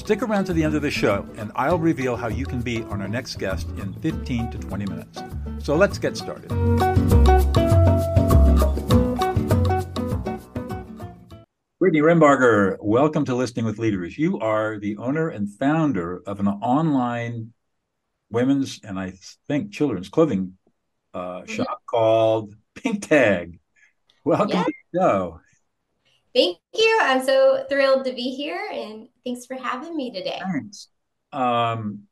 Stick 0.00 0.22
around 0.22 0.46
to 0.46 0.54
the 0.54 0.64
end 0.64 0.74
of 0.74 0.80
the 0.80 0.90
show, 0.90 1.28
and 1.36 1.52
I'll 1.54 1.78
reveal 1.78 2.16
how 2.16 2.28
you 2.28 2.46
can 2.46 2.62
be 2.62 2.82
on 2.84 3.02
our 3.02 3.06
next 3.06 3.38
guest 3.38 3.68
in 3.76 3.92
15 4.00 4.50
to 4.50 4.58
20 4.58 4.86
minutes. 4.86 5.22
So 5.58 5.76
let's 5.76 5.98
get 5.98 6.16
started. 6.16 6.48
Brittany 11.78 12.00
Renbarger, 12.00 12.78
welcome 12.80 13.26
to 13.26 13.34
Listening 13.34 13.66
with 13.66 13.78
Leaders. 13.78 14.16
You 14.16 14.38
are 14.40 14.78
the 14.78 14.96
owner 14.96 15.28
and 15.28 15.50
founder 15.50 16.22
of 16.26 16.40
an 16.40 16.48
online 16.48 17.52
women's 18.30 18.80
and 18.82 18.98
I 18.98 19.12
think 19.48 19.70
children's 19.70 20.08
clothing 20.08 20.56
uh, 21.12 21.42
mm-hmm. 21.42 21.52
shop 21.52 21.82
called 21.84 22.54
Pink 22.74 23.06
Tag. 23.06 23.60
Welcome 24.24 24.48
yeah. 24.48 24.64
to 24.64 24.72
the 24.92 24.98
show. 24.98 25.40
Thank 26.34 26.58
you. 26.74 26.98
I'm 27.02 27.24
so 27.24 27.64
thrilled 27.68 28.04
to 28.04 28.12
be 28.12 28.34
here 28.34 28.68
and 28.72 29.08
thanks 29.24 29.46
for 29.46 29.56
having 29.56 29.96
me 29.96 30.12
today. 30.12 30.40
Thanks. 30.52 30.88
Um, 31.32 32.02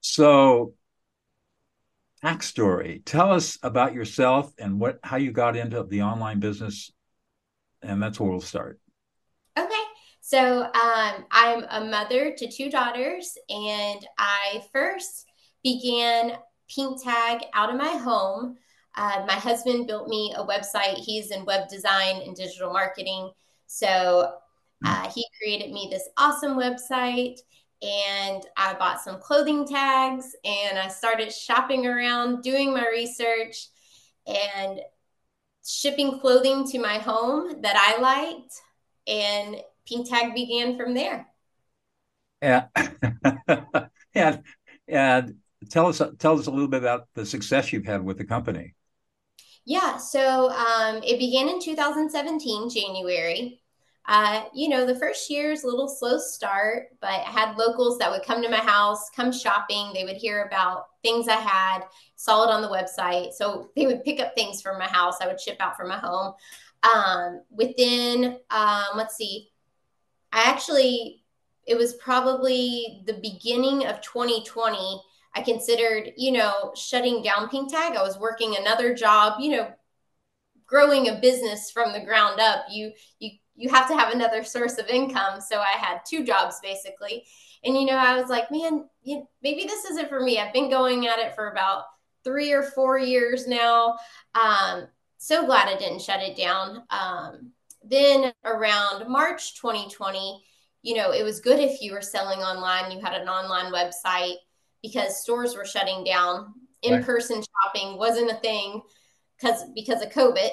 so, 0.00 0.74
backstory. 2.22 3.02
Tell 3.04 3.32
us 3.32 3.58
about 3.62 3.94
yourself 3.94 4.52
and 4.58 4.78
what 4.80 4.98
how 5.02 5.16
you 5.16 5.32
got 5.32 5.56
into 5.56 5.82
the 5.84 6.02
online 6.02 6.40
business, 6.40 6.90
and 7.82 8.02
that's 8.02 8.20
where 8.20 8.30
we'll 8.30 8.40
start. 8.40 8.78
Okay. 9.58 9.72
So, 10.20 10.64
um, 10.64 11.24
I'm 11.30 11.64
a 11.70 11.84
mother 11.84 12.34
to 12.36 12.50
two 12.50 12.70
daughters, 12.70 13.38
and 13.48 14.06
I 14.18 14.64
first 14.72 15.26
began 15.62 16.36
Pink 16.74 17.02
Tag 17.02 17.44
out 17.54 17.70
of 17.70 17.76
my 17.76 17.96
home. 17.96 18.56
Uh, 18.96 19.24
my 19.26 19.34
husband 19.34 19.86
built 19.86 20.08
me 20.08 20.34
a 20.36 20.44
website. 20.44 20.94
He's 20.94 21.30
in 21.30 21.44
web 21.44 21.68
design 21.68 22.22
and 22.24 22.34
digital 22.34 22.72
marketing. 22.72 23.30
So 23.66 24.34
uh, 24.84 25.10
he 25.10 25.26
created 25.40 25.72
me 25.72 25.88
this 25.90 26.08
awesome 26.16 26.56
website 26.56 27.38
and 27.82 28.42
I 28.56 28.74
bought 28.74 29.00
some 29.00 29.20
clothing 29.20 29.66
tags 29.66 30.34
and 30.44 30.78
I 30.78 30.88
started 30.88 31.32
shopping 31.32 31.86
around, 31.86 32.42
doing 32.42 32.72
my 32.72 32.86
research 32.88 33.68
and 34.26 34.80
shipping 35.66 36.18
clothing 36.20 36.66
to 36.68 36.78
my 36.78 36.98
home 36.98 37.60
that 37.62 37.76
I 37.76 38.00
liked. 38.00 38.54
And 39.06 39.56
Pink 39.86 40.08
Tag 40.08 40.34
began 40.34 40.76
from 40.76 40.94
there. 40.94 41.26
Yeah. 42.42 42.66
and, 44.14 44.42
and 44.88 45.34
tell 45.70 45.86
us 45.86 46.00
tell 46.18 46.38
us 46.38 46.46
a 46.46 46.50
little 46.50 46.68
bit 46.68 46.82
about 46.82 47.08
the 47.14 47.26
success 47.26 47.72
you've 47.72 47.86
had 47.86 48.04
with 48.04 48.18
the 48.18 48.24
company. 48.24 48.74
Yeah, 49.66 49.96
so 49.96 50.50
um, 50.50 51.02
it 51.02 51.18
began 51.18 51.48
in 51.48 51.60
2017, 51.60 52.70
January. 52.70 53.60
Uh, 54.08 54.44
you 54.54 54.68
know, 54.68 54.86
the 54.86 54.94
first 54.94 55.28
year 55.28 55.50
is 55.50 55.64
a 55.64 55.66
little 55.66 55.88
slow 55.88 56.18
start, 56.18 56.90
but 57.00 57.10
I 57.10 57.28
had 57.28 57.58
locals 57.58 57.98
that 57.98 58.08
would 58.08 58.22
come 58.22 58.40
to 58.42 58.48
my 58.48 58.58
house, 58.58 59.10
come 59.10 59.32
shopping. 59.32 59.90
They 59.92 60.04
would 60.04 60.16
hear 60.16 60.44
about 60.44 60.86
things 61.02 61.26
I 61.26 61.34
had, 61.34 61.80
saw 62.14 62.44
it 62.44 62.50
on 62.50 62.62
the 62.62 62.68
website. 62.68 63.32
So 63.32 63.70
they 63.76 63.86
would 63.86 64.04
pick 64.04 64.20
up 64.20 64.36
things 64.36 64.62
from 64.62 64.78
my 64.78 64.86
house. 64.86 65.16
I 65.20 65.26
would 65.26 65.40
ship 65.40 65.56
out 65.58 65.76
from 65.76 65.88
my 65.88 65.98
home. 65.98 66.34
Um, 66.84 67.42
within, 67.50 68.38
um, 68.50 68.84
let's 68.94 69.16
see, 69.16 69.50
I 70.32 70.48
actually, 70.48 71.24
it 71.66 71.76
was 71.76 71.94
probably 71.94 73.02
the 73.06 73.14
beginning 73.14 73.86
of 73.86 74.00
2020 74.00 75.02
I 75.36 75.42
considered, 75.42 76.12
you 76.16 76.32
know, 76.32 76.72
shutting 76.74 77.22
down 77.22 77.50
Pink 77.50 77.70
Tag. 77.70 77.94
I 77.94 78.02
was 78.02 78.18
working 78.18 78.56
another 78.56 78.94
job, 78.94 79.38
you 79.38 79.50
know, 79.50 79.68
growing 80.64 81.08
a 81.08 81.20
business 81.20 81.70
from 81.70 81.92
the 81.92 82.00
ground 82.00 82.40
up. 82.40 82.64
You 82.70 82.92
you 83.18 83.32
you 83.54 83.68
have 83.68 83.86
to 83.88 83.96
have 83.96 84.12
another 84.12 84.42
source 84.42 84.78
of 84.78 84.88
income. 84.88 85.40
So 85.40 85.58
I 85.60 85.78
had 85.78 86.00
two 86.08 86.24
jobs 86.24 86.56
basically. 86.62 87.24
And 87.64 87.76
you 87.76 87.84
know, 87.84 87.96
I 87.96 88.18
was 88.18 88.30
like, 88.30 88.50
man, 88.50 88.88
you, 89.02 89.26
maybe 89.42 89.64
this 89.64 89.84
isn't 89.84 90.08
for 90.08 90.22
me. 90.22 90.38
I've 90.38 90.54
been 90.54 90.70
going 90.70 91.06
at 91.06 91.18
it 91.18 91.34
for 91.34 91.50
about 91.50 91.84
three 92.24 92.52
or 92.52 92.62
four 92.62 92.98
years 92.98 93.46
now. 93.46 93.98
Um, 94.34 94.86
so 95.18 95.44
glad 95.44 95.68
I 95.68 95.78
didn't 95.78 96.02
shut 96.02 96.22
it 96.22 96.36
down. 96.36 96.82
Um, 96.90 97.52
then 97.84 98.32
around 98.44 99.08
March 99.08 99.60
2020, 99.60 100.42
you 100.82 100.94
know, 100.94 101.12
it 101.12 101.22
was 101.22 101.40
good 101.40 101.58
if 101.58 101.80
you 101.82 101.92
were 101.92 102.02
selling 102.02 102.40
online, 102.40 102.90
you 102.90 103.00
had 103.00 103.20
an 103.20 103.28
online 103.28 103.72
website 103.72 104.36
because 104.86 105.20
stores 105.20 105.56
were 105.56 105.64
shutting 105.64 106.04
down. 106.04 106.54
In 106.82 107.02
person 107.02 107.36
right. 107.36 107.46
shopping 107.64 107.98
wasn't 107.98 108.30
a 108.30 108.36
thing 108.36 108.80
because 109.36 109.64
because 109.74 110.02
of 110.02 110.10
COVID. 110.10 110.50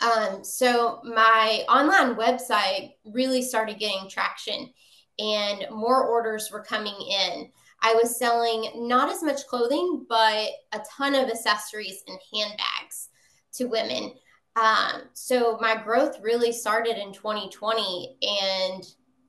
Um, 0.00 0.44
so 0.44 1.00
my 1.04 1.64
online 1.68 2.16
website 2.16 2.92
really 3.04 3.42
started 3.42 3.78
getting 3.78 4.08
traction, 4.08 4.70
and 5.18 5.66
more 5.70 6.06
orders 6.06 6.50
were 6.50 6.62
coming 6.62 6.94
in. 6.94 7.50
I 7.82 7.94
was 7.94 8.18
selling 8.18 8.88
not 8.88 9.10
as 9.10 9.22
much 9.22 9.46
clothing, 9.46 10.06
but 10.08 10.48
a 10.72 10.80
ton 10.96 11.14
of 11.14 11.28
accessories 11.28 12.02
and 12.06 12.18
handbags 12.32 13.10
to 13.54 13.66
women. 13.66 14.12
Um, 14.56 15.02
so 15.12 15.58
my 15.60 15.76
growth 15.82 16.18
really 16.22 16.52
started 16.52 16.96
in 16.96 17.12
2020 17.12 18.16
and 18.22 18.82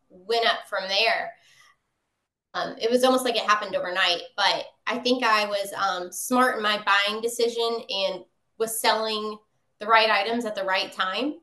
went 0.09 0.45
up 0.47 0.68
from 0.69 0.88
there. 0.88 1.34
Um, 2.57 2.75
it 2.79 2.90
was 2.90 3.03
almost 3.03 3.25
like 3.25 3.35
it 3.35 3.44
happened 3.44 3.75
overnight, 3.75 4.22
but 4.35 4.66
I 4.85 4.97
think 4.97 5.23
I 5.23 5.45
was 5.45 5.73
um, 5.73 6.12
smart 6.12 6.57
in 6.57 6.63
my 6.63 6.81
buying 6.85 7.22
decision 7.22 7.81
and 7.90 8.23
was 8.57 8.79
selling 8.79 9.38
the 9.79 9.85
right 9.85 10.09
items 10.09 10.45
at 10.45 10.56
the 10.56 10.63
right 10.63 10.91
time. 10.91 11.35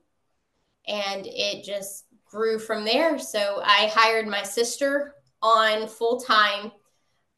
And 0.86 1.26
it 1.26 1.64
just 1.64 2.06
grew 2.24 2.58
from 2.58 2.84
there. 2.84 3.18
So 3.18 3.62
I 3.64 3.90
hired 3.94 4.26
my 4.26 4.42
sister 4.42 5.14
on 5.40 5.86
full 5.86 6.20
time 6.20 6.72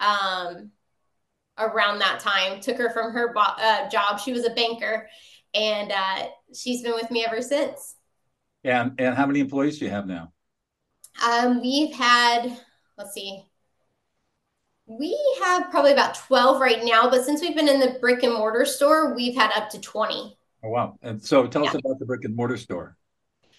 um, 0.00 0.70
around 1.58 1.98
that 1.98 2.20
time, 2.20 2.60
took 2.60 2.76
her 2.78 2.90
from 2.90 3.12
her 3.12 3.32
bo- 3.32 3.40
uh, 3.40 3.88
job. 3.88 4.20
She 4.20 4.32
was 4.32 4.44
a 4.44 4.50
banker, 4.50 5.08
and 5.54 5.92
uh, 5.92 6.26
she's 6.54 6.82
been 6.82 6.94
with 6.94 7.10
me 7.10 7.24
ever 7.26 7.42
since. 7.42 7.96
And, 8.64 8.92
and 8.98 9.14
how 9.14 9.26
many 9.26 9.40
employees 9.40 9.78
do 9.78 9.84
you 9.84 9.90
have 9.90 10.06
now? 10.06 10.32
Um, 11.24 11.62
we've 11.62 11.94
had, 11.94 12.58
let's 12.98 13.14
see, 13.14 13.44
we 14.86 15.18
have 15.42 15.70
probably 15.70 15.92
about 15.92 16.14
12 16.14 16.60
right 16.60 16.84
now, 16.84 17.10
but 17.10 17.24
since 17.24 17.40
we've 17.40 17.56
been 17.56 17.68
in 17.68 17.80
the 17.80 17.98
brick 18.00 18.22
and 18.22 18.32
mortar 18.32 18.64
store, 18.64 19.14
we've 19.14 19.34
had 19.34 19.50
up 19.52 19.68
to 19.70 19.80
20. 19.80 20.38
Oh, 20.62 20.68
wow. 20.68 20.98
And 21.02 21.22
so 21.22 21.46
tell 21.46 21.62
yeah. 21.64 21.70
us 21.70 21.74
about 21.76 21.98
the 21.98 22.06
brick 22.06 22.24
and 22.24 22.34
mortar 22.34 22.56
store. 22.56 22.96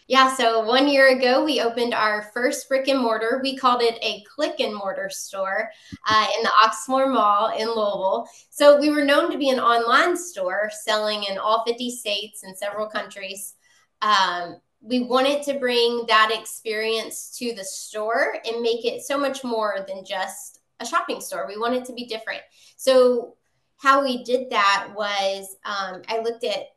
Yeah, 0.10 0.34
so 0.34 0.64
one 0.64 0.88
year 0.88 1.18
ago, 1.18 1.44
we 1.44 1.60
opened 1.60 1.94
our 1.94 2.30
first 2.34 2.70
brick 2.70 2.88
and 2.88 3.02
mortar. 3.02 3.42
We 3.44 3.58
called 3.58 3.82
it 3.82 4.00
a 4.02 4.24
click 4.34 4.62
and 4.62 4.74
mortar 4.74 5.10
store 5.10 5.70
uh, 6.08 6.28
in 6.38 6.44
the 6.44 6.52
Oxmoor 6.64 7.14
Mall 7.14 7.54
in 7.58 7.68
Louisville. 7.68 8.26
So 8.50 8.80
we 8.80 8.90
were 8.90 9.04
known 9.04 9.30
to 9.32 9.38
be 9.38 9.50
an 9.50 9.60
online 9.60 10.16
store 10.16 10.72
selling 10.86 11.26
in 11.26 11.38
all 11.38 11.66
50 11.68 11.92
states 11.92 12.44
and 12.44 12.58
several 12.58 12.88
countries. 12.88 13.56
Um, 14.02 14.62
we 14.80 15.02
wanted 15.02 15.44
to 15.44 15.60
bring 15.60 16.06
that 16.08 16.32
experience 16.32 17.36
to 17.40 17.54
the 17.54 17.66
store 17.66 18.38
and 18.46 18.62
make 18.62 18.86
it 18.86 19.02
so 19.02 19.18
much 19.18 19.44
more 19.44 19.86
than 19.90 20.06
just 20.06 20.57
a 20.80 20.86
shopping 20.86 21.22
store. 21.22 21.48
We 21.48 21.58
wanted 21.58 21.86
to 21.86 21.94
be 21.94 22.06
different. 22.06 22.42
So 22.76 23.36
how 23.78 24.04
we 24.04 24.24
did 24.24 24.50
that 24.50 24.90
was 24.96 25.56
um, 25.66 26.02
I 26.08 26.20
looked 26.22 26.44
at 26.44 26.68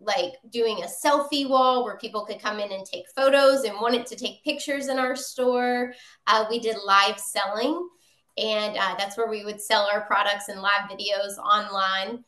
like 0.00 0.32
doing 0.50 0.82
a 0.82 0.86
selfie 0.86 1.48
wall 1.48 1.84
where 1.84 1.96
people 1.96 2.24
could 2.24 2.40
come 2.40 2.58
in 2.58 2.72
and 2.72 2.84
take 2.84 3.04
photos 3.14 3.64
and 3.64 3.80
wanted 3.80 4.04
to 4.06 4.16
take 4.16 4.42
pictures 4.44 4.88
in 4.88 4.98
our 4.98 5.14
store. 5.14 5.92
Uh, 6.26 6.44
we 6.50 6.58
did 6.58 6.76
live 6.84 7.18
selling, 7.18 7.88
and 8.36 8.76
uh, 8.76 8.94
that's 8.98 9.16
where 9.16 9.28
we 9.28 9.44
would 9.44 9.60
sell 9.60 9.88
our 9.92 10.00
products 10.02 10.48
and 10.48 10.60
live 10.60 10.90
videos 10.90 11.38
online. 11.38 12.24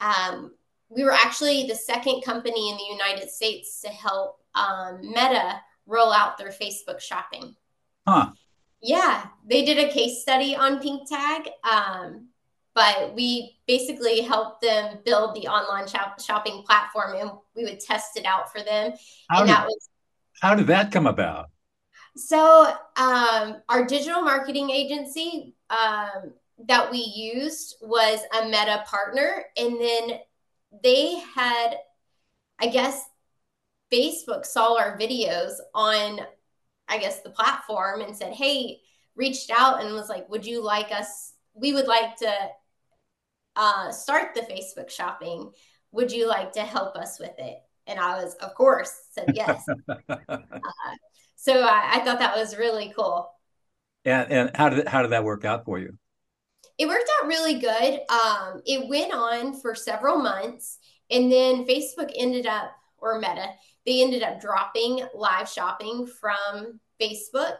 Um, 0.00 0.52
we 0.88 1.02
were 1.02 1.12
actually 1.12 1.66
the 1.66 1.74
second 1.74 2.22
company 2.22 2.70
in 2.70 2.76
the 2.76 3.04
United 3.04 3.28
States 3.28 3.80
to 3.80 3.88
help 3.88 4.40
um, 4.54 5.00
Meta 5.02 5.60
roll 5.86 6.12
out 6.12 6.38
their 6.38 6.50
Facebook 6.50 7.00
shopping. 7.00 7.56
Huh. 8.06 8.30
Yeah, 8.86 9.26
they 9.44 9.64
did 9.64 9.78
a 9.78 9.90
case 9.90 10.22
study 10.22 10.54
on 10.54 10.78
Pink 10.78 11.08
Tag, 11.08 11.48
um, 11.68 12.28
but 12.72 13.12
we 13.16 13.58
basically 13.66 14.20
helped 14.20 14.62
them 14.62 14.98
build 15.04 15.34
the 15.34 15.48
online 15.48 15.88
shop- 15.88 16.20
shopping 16.20 16.62
platform, 16.64 17.16
and 17.16 17.30
we 17.56 17.64
would 17.64 17.80
test 17.80 18.16
it 18.16 18.24
out 18.24 18.52
for 18.52 18.62
them. 18.62 18.92
How 19.28 19.40
and 19.40 19.48
did, 19.48 19.56
that 19.56 19.66
was 19.66 19.88
how 20.40 20.54
did 20.54 20.68
that 20.68 20.92
come 20.92 21.08
about? 21.08 21.46
So, 22.16 22.72
um, 22.96 23.56
our 23.68 23.84
digital 23.84 24.22
marketing 24.22 24.70
agency 24.70 25.56
um, 25.68 26.32
that 26.68 26.88
we 26.88 26.98
used 26.98 27.76
was 27.82 28.20
a 28.40 28.44
Meta 28.44 28.84
partner, 28.86 29.46
and 29.56 29.80
then 29.80 30.20
they 30.84 31.18
had, 31.34 31.76
I 32.60 32.68
guess, 32.68 33.02
Facebook 33.92 34.46
saw 34.46 34.78
our 34.78 34.96
videos 34.96 35.54
on, 35.74 36.20
I 36.88 36.98
guess, 36.98 37.20
the 37.20 37.30
platform 37.30 38.00
and 38.00 38.16
said, 38.16 38.32
"Hey," 38.32 38.80
reached 39.14 39.50
out 39.50 39.82
and 39.82 39.94
was 39.94 40.08
like, 40.08 40.28
"Would 40.28 40.46
you 40.46 40.62
like 40.62 40.92
us? 40.92 41.34
We 41.54 41.72
would 41.72 41.86
like 41.86 42.16
to 42.16 42.32
uh, 43.56 43.90
start 43.90 44.34
the 44.34 44.42
Facebook 44.42 44.90
shopping. 44.90 45.52
Would 45.92 46.12
you 46.12 46.28
like 46.28 46.52
to 46.52 46.60
help 46.60 46.96
us 46.96 47.18
with 47.18 47.38
it?" 47.38 47.58
And 47.86 48.00
I 48.00 48.22
was, 48.22 48.34
of 48.36 48.54
course, 48.54 48.92
said 49.12 49.32
yes. 49.34 49.64
uh, 49.88 50.38
so 51.36 51.60
I, 51.60 51.90
I, 51.94 52.00
thought 52.04 52.18
that 52.18 52.36
was 52.36 52.56
really 52.56 52.92
cool. 52.96 53.30
And 54.04 54.30
and 54.30 54.50
how 54.56 54.68
did 54.68 54.88
how 54.88 55.02
did 55.02 55.12
that 55.12 55.24
work 55.24 55.44
out 55.44 55.64
for 55.64 55.78
you? 55.78 55.96
It 56.78 56.86
worked 56.86 57.10
out 57.20 57.28
really 57.28 57.54
good. 57.54 58.00
Um, 58.10 58.62
it 58.66 58.88
went 58.88 59.12
on 59.12 59.58
for 59.60 59.74
several 59.74 60.18
months, 60.18 60.78
and 61.10 61.30
then 61.30 61.66
Facebook 61.66 62.12
ended 62.14 62.46
up, 62.46 62.72
or 62.98 63.18
Meta, 63.18 63.48
they 63.86 64.02
ended 64.02 64.22
up 64.22 64.40
dropping 64.40 65.06
live 65.14 65.48
shopping 65.48 66.06
from 66.06 66.80
Facebook. 67.00 67.56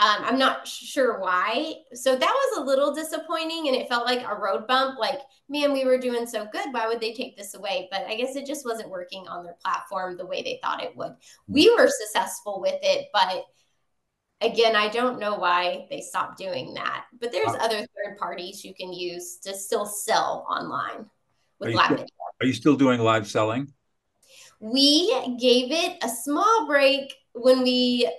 Um, 0.00 0.22
I'm 0.24 0.38
not 0.38 0.66
sure 0.68 1.18
why. 1.18 1.74
So 1.92 2.14
that 2.14 2.20
was 2.20 2.58
a 2.58 2.64
little 2.64 2.94
disappointing 2.94 3.66
and 3.66 3.76
it 3.76 3.88
felt 3.88 4.06
like 4.06 4.24
a 4.24 4.40
road 4.40 4.68
bump. 4.68 4.96
Like, 4.96 5.18
man, 5.48 5.72
we 5.72 5.84
were 5.84 5.98
doing 5.98 6.24
so 6.24 6.46
good. 6.52 6.66
Why 6.70 6.86
would 6.86 7.00
they 7.00 7.12
take 7.12 7.36
this 7.36 7.54
away? 7.54 7.88
But 7.90 8.06
I 8.06 8.14
guess 8.14 8.36
it 8.36 8.46
just 8.46 8.64
wasn't 8.64 8.90
working 8.90 9.26
on 9.26 9.42
their 9.42 9.56
platform 9.60 10.16
the 10.16 10.26
way 10.26 10.42
they 10.42 10.60
thought 10.62 10.84
it 10.84 10.96
would. 10.96 11.16
We 11.48 11.74
were 11.74 11.88
successful 11.88 12.60
with 12.60 12.78
it, 12.80 13.08
but 13.12 13.44
again, 14.40 14.76
I 14.76 14.88
don't 14.88 15.18
know 15.18 15.34
why 15.34 15.88
they 15.90 16.00
stopped 16.00 16.38
doing 16.38 16.74
that. 16.74 17.06
But 17.20 17.32
there's 17.32 17.54
other 17.60 17.78
third 17.78 18.18
parties 18.20 18.64
you 18.64 18.74
can 18.74 18.92
use 18.92 19.38
to 19.38 19.52
still 19.52 19.84
sell 19.84 20.46
online 20.48 21.06
with 21.58 21.74
live 21.74 21.86
still. 21.86 22.06
Are 22.40 22.46
you 22.46 22.52
still 22.52 22.76
doing 22.76 23.00
live 23.00 23.26
selling? 23.26 23.72
We 24.60 25.08
gave 25.38 25.70
it 25.70 25.98
a 26.02 26.08
small 26.08 26.66
break 26.66 27.14
when 27.32 27.62
we 27.62 28.10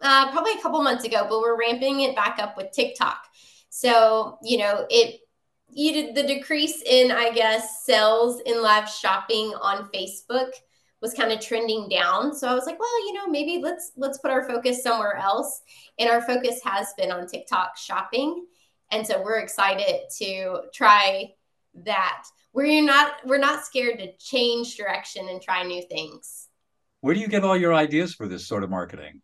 uh, 0.00 0.30
probably 0.32 0.52
a 0.52 0.62
couple 0.62 0.82
months 0.82 1.04
ago, 1.04 1.26
but 1.28 1.40
we're 1.40 1.58
ramping 1.58 2.00
it 2.00 2.14
back 2.14 2.38
up 2.38 2.56
with 2.56 2.72
TikTok. 2.72 3.24
So, 3.70 4.38
you 4.42 4.58
know, 4.58 4.86
it 4.90 5.20
you 5.70 5.92
did 5.92 6.14
the 6.14 6.22
decrease 6.22 6.82
in, 6.82 7.10
I 7.10 7.32
guess, 7.32 7.84
sales 7.84 8.40
in 8.46 8.62
live 8.62 8.88
shopping 8.88 9.52
on 9.60 9.88
Facebook 9.92 10.50
was 11.00 11.12
kind 11.12 11.32
of 11.32 11.40
trending 11.40 11.88
down. 11.88 12.34
So 12.34 12.48
I 12.48 12.54
was 12.54 12.64
like, 12.64 12.78
well, 12.78 13.06
you 13.06 13.12
know, 13.12 13.26
maybe 13.26 13.60
let's 13.62 13.92
let's 13.96 14.18
put 14.18 14.30
our 14.30 14.46
focus 14.46 14.82
somewhere 14.82 15.16
else. 15.16 15.62
And 15.98 16.08
our 16.08 16.22
focus 16.22 16.60
has 16.64 16.94
been 16.96 17.10
on 17.10 17.26
TikTok 17.26 17.76
shopping. 17.76 18.46
And 18.90 19.06
so 19.06 19.22
we're 19.22 19.40
excited 19.40 20.02
to 20.18 20.62
try 20.72 21.34
that. 21.84 22.24
We're 22.54 22.82
not 22.82 23.16
we're 23.26 23.38
not 23.38 23.64
scared 23.64 23.98
to 23.98 24.16
change 24.16 24.76
direction 24.76 25.28
and 25.28 25.42
try 25.42 25.62
new 25.64 25.82
things. 25.82 26.48
Where 27.00 27.14
do 27.14 27.20
you 27.20 27.28
get 27.28 27.44
all 27.44 27.56
your 27.56 27.74
ideas 27.74 28.14
for 28.14 28.26
this 28.26 28.46
sort 28.46 28.64
of 28.64 28.70
marketing? 28.70 29.20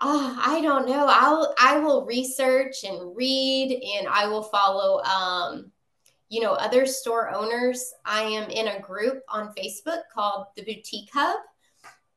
oh, 0.00 0.38
I 0.42 0.60
don't 0.60 0.88
know. 0.88 1.06
I'll 1.08 1.54
I 1.58 1.78
will 1.78 2.06
research 2.06 2.84
and 2.84 3.14
read 3.14 3.80
and 3.98 4.08
I 4.08 4.26
will 4.26 4.44
follow 4.44 5.02
um, 5.02 5.70
you 6.28 6.40
know, 6.40 6.52
other 6.52 6.86
store 6.86 7.34
owners. 7.34 7.92
I 8.04 8.22
am 8.22 8.48
in 8.50 8.68
a 8.68 8.80
group 8.80 9.22
on 9.28 9.52
Facebook 9.54 10.02
called 10.12 10.46
the 10.56 10.62
Boutique 10.62 11.10
Hub. 11.12 11.40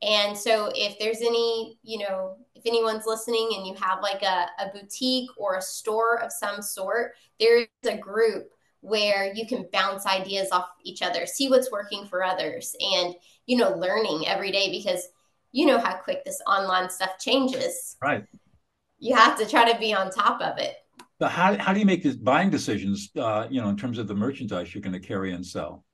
And 0.03 0.37
so 0.37 0.71
if 0.75 0.99
there's 0.99 1.21
any, 1.21 1.79
you 1.81 1.99
know, 1.99 2.37
if 2.53 2.63
anyone's 2.65 3.05
listening 3.07 3.51
and 3.55 3.65
you 3.65 3.73
have 3.75 4.01
like 4.01 4.21
a, 4.21 4.47
a 4.59 4.69
boutique 4.73 5.29
or 5.35 5.55
a 5.55 5.61
store 5.61 6.21
of 6.21 6.31
some 6.31 6.61
sort, 6.61 7.13
there 7.39 7.61
is 7.61 7.67
a 7.85 7.97
group 7.97 8.51
where 8.83 9.33
you 9.33 9.47
can 9.47 9.65
bounce 9.71 10.05
ideas 10.05 10.49
off 10.51 10.67
each 10.83 11.01
other, 11.01 11.25
see 11.25 11.49
what's 11.49 11.71
working 11.71 12.05
for 12.05 12.21
others, 12.21 12.75
and 12.79 13.15
you 13.45 13.57
know, 13.57 13.71
learning 13.71 14.27
every 14.27 14.51
day 14.51 14.69
because 14.69 15.07
you 15.53 15.65
know 15.65 15.79
how 15.79 15.93
quick 15.93 16.25
this 16.25 16.41
online 16.45 16.89
stuff 16.89 17.11
changes. 17.19 17.95
Right. 18.01 18.25
You 18.99 19.15
have 19.15 19.37
to 19.39 19.49
try 19.49 19.71
to 19.71 19.79
be 19.79 19.93
on 19.93 20.11
top 20.11 20.41
of 20.41 20.57
it. 20.57 20.75
So 21.21 21.27
how, 21.27 21.57
how 21.57 21.73
do 21.73 21.79
you 21.79 21.85
make 21.85 22.03
these 22.03 22.17
buying 22.17 22.49
decisions, 22.49 23.09
uh, 23.17 23.47
you 23.49 23.61
know, 23.61 23.69
in 23.69 23.77
terms 23.77 23.97
of 23.97 24.07
the 24.07 24.15
merchandise 24.15 24.73
you're 24.73 24.81
going 24.81 24.99
to 24.99 25.07
carry 25.07 25.33
and 25.33 25.45
sell? 25.45 25.85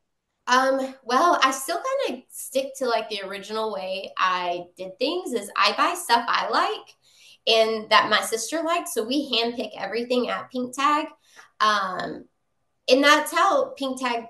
Um, 0.47 0.95
well, 1.03 1.39
I 1.44 1.51
still 1.51 1.77
kind 1.77 2.18
of 2.18 2.24
stick 2.30 2.69
to 2.77 2.88
like 2.88 3.09
the 3.09 3.21
original 3.24 3.71
way 3.71 4.12
I 4.18 4.63
did 4.77 4.97
things 4.97 5.33
is 5.33 5.51
I 5.56 5.74
buy 5.77 5.94
stuff 5.95 6.25
I 6.27 6.50
like 6.50 6.95
and 7.45 7.89
that 7.91 8.09
my 8.09 8.21
sister 8.21 8.63
likes. 8.63 8.94
So 8.94 9.03
we 9.03 9.31
handpick 9.31 9.71
everything 9.77 10.30
at 10.30 10.50
Pink 10.50 10.75
Tag. 10.75 11.06
Um, 11.59 12.25
and 12.89 13.03
that's 13.03 13.31
how 13.31 13.74
Pink 13.77 14.00
Tag 14.00 14.25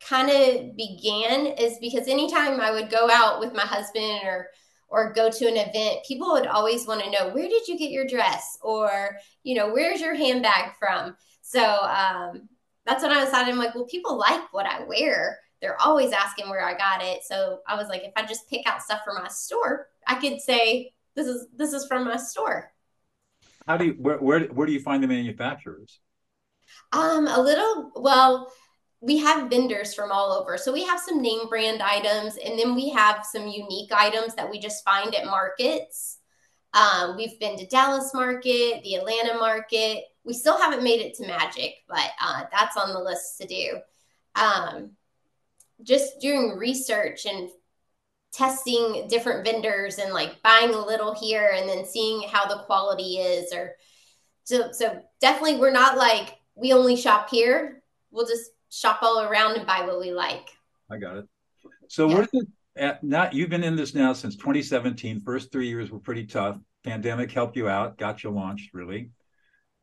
kind 0.00 0.30
of 0.30 0.76
began 0.76 1.46
is 1.46 1.78
because 1.78 2.08
anytime 2.08 2.60
I 2.60 2.70
would 2.70 2.90
go 2.90 3.08
out 3.10 3.40
with 3.40 3.54
my 3.54 3.62
husband 3.62 4.20
or 4.24 4.48
or 4.88 5.12
go 5.12 5.30
to 5.30 5.46
an 5.46 5.56
event, 5.56 6.04
people 6.04 6.32
would 6.32 6.48
always 6.48 6.84
want 6.84 7.00
to 7.00 7.10
know 7.10 7.28
where 7.32 7.48
did 7.48 7.68
you 7.68 7.78
get 7.78 7.92
your 7.92 8.06
dress 8.06 8.58
or 8.62 9.16
you 9.44 9.54
know 9.54 9.72
where's 9.72 10.00
your 10.00 10.14
handbag 10.14 10.72
from. 10.78 11.16
So 11.42 11.62
um, 11.62 12.48
that's 12.86 13.02
when 13.02 13.12
I 13.12 13.24
decided 13.24 13.52
I'm 13.52 13.58
like, 13.58 13.74
well, 13.74 13.84
people 13.84 14.16
like 14.16 14.52
what 14.52 14.66
I 14.66 14.84
wear. 14.84 15.38
They're 15.60 15.80
always 15.80 16.12
asking 16.12 16.48
where 16.48 16.64
I 16.64 16.76
got 16.76 17.02
it. 17.02 17.22
So 17.22 17.60
I 17.68 17.76
was 17.76 17.88
like, 17.88 18.02
if 18.02 18.12
I 18.16 18.24
just 18.24 18.48
pick 18.48 18.66
out 18.66 18.82
stuff 18.82 19.02
from 19.04 19.22
my 19.22 19.28
store, 19.28 19.88
I 20.06 20.14
could 20.14 20.40
say 20.40 20.92
this 21.14 21.26
is 21.26 21.46
this 21.54 21.72
is 21.72 21.86
from 21.86 22.04
my 22.04 22.16
store. 22.16 22.72
How 23.66 23.76
do 23.76 23.86
you 23.86 23.92
where 23.92 24.18
where, 24.18 24.40
where 24.46 24.66
do 24.66 24.72
you 24.72 24.80
find 24.80 25.02
the 25.02 25.08
manufacturers? 25.08 26.00
Um, 26.92 27.26
a 27.26 27.40
little 27.40 27.92
well 27.96 28.52
we 29.00 29.16
have 29.18 29.48
vendors 29.48 29.94
from 29.94 30.12
all 30.12 30.32
over. 30.32 30.58
So 30.58 30.72
we 30.72 30.84
have 30.84 31.00
some 31.00 31.22
name 31.22 31.48
brand 31.48 31.82
items, 31.82 32.36
and 32.36 32.58
then 32.58 32.74
we 32.74 32.90
have 32.90 33.24
some 33.24 33.48
unique 33.48 33.92
items 33.92 34.34
that 34.34 34.50
we 34.50 34.60
just 34.60 34.84
find 34.84 35.14
at 35.14 35.24
markets. 35.24 36.18
Um, 36.74 37.16
we've 37.16 37.38
been 37.40 37.56
to 37.56 37.66
Dallas 37.66 38.12
Market, 38.14 38.82
the 38.84 38.96
Atlanta 38.96 39.34
Market. 39.38 40.04
We 40.24 40.34
still 40.34 40.58
haven't 40.58 40.84
made 40.84 41.00
it 41.00 41.14
to 41.14 41.26
Magic, 41.26 41.76
but 41.88 42.10
uh, 42.22 42.44
that's 42.52 42.76
on 42.76 42.92
the 42.92 43.00
list 43.00 43.38
to 43.40 43.46
do. 43.46 43.78
Um, 44.34 44.90
just 45.82 46.20
doing 46.20 46.56
research 46.58 47.24
and 47.24 47.48
testing 48.32 49.08
different 49.08 49.44
vendors 49.44 49.98
and 49.98 50.12
like 50.12 50.42
buying 50.42 50.74
a 50.74 50.86
little 50.86 51.14
here 51.14 51.52
and 51.56 51.68
then 51.68 51.84
seeing 51.84 52.28
how 52.28 52.46
the 52.46 52.62
quality 52.64 53.16
is 53.16 53.52
or 53.52 53.74
so 54.44 54.70
so 54.70 55.02
definitely 55.20 55.56
we're 55.56 55.72
not 55.72 55.96
like 55.96 56.36
we 56.54 56.72
only 56.72 56.96
shop 56.96 57.30
here 57.30 57.80
we'll 58.10 58.26
just 58.26 58.50
shop 58.70 59.00
all 59.02 59.22
around 59.22 59.56
and 59.56 59.66
buy 59.66 59.82
what 59.86 60.00
we 60.00 60.12
like. 60.12 60.48
I 60.90 60.98
got 60.98 61.16
it. 61.16 61.26
So 61.88 62.08
yeah. 62.08 62.14
what 62.14 62.28
is 62.32 62.42
it? 62.76 62.98
Not 63.02 63.34
you've 63.34 63.50
been 63.50 63.64
in 63.64 63.76
this 63.76 63.94
now 63.94 64.12
since 64.12 64.36
2017. 64.36 65.20
First 65.20 65.52
three 65.52 65.68
years 65.68 65.90
were 65.90 65.98
pretty 65.98 66.26
tough. 66.26 66.58
Pandemic 66.84 67.30
helped 67.30 67.56
you 67.56 67.68
out, 67.68 67.98
got 67.98 68.24
you 68.24 68.30
launched. 68.30 68.72
Really, 68.72 69.10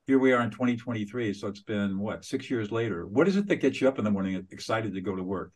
here 0.08 0.20
we 0.20 0.32
are 0.32 0.42
in 0.42 0.50
2023. 0.50 1.34
So 1.34 1.48
it's 1.48 1.62
been 1.62 2.00
what 2.00 2.26
six 2.26 2.50
years 2.50 2.72
later. 2.72 3.06
What 3.06 3.28
is 3.28 3.36
it 3.36 3.48
that 3.48 3.58
gets 3.58 3.80
you 3.80 3.88
up 3.88 4.00
in 4.00 4.06
the 4.06 4.12
morning, 4.12 4.48
excited 4.52 4.94
to 4.94 5.02
go 5.02 5.16
to 5.16 5.24
work? 5.24 5.52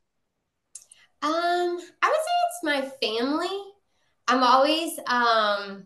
Um, 1.24 1.32
I 1.32 1.75
would 1.77 1.80
say 1.82 2.36
it's 2.48 2.63
my 2.63 2.82
family. 3.01 3.63
I'm 4.27 4.44
always, 4.44 5.00
um, 5.08 5.86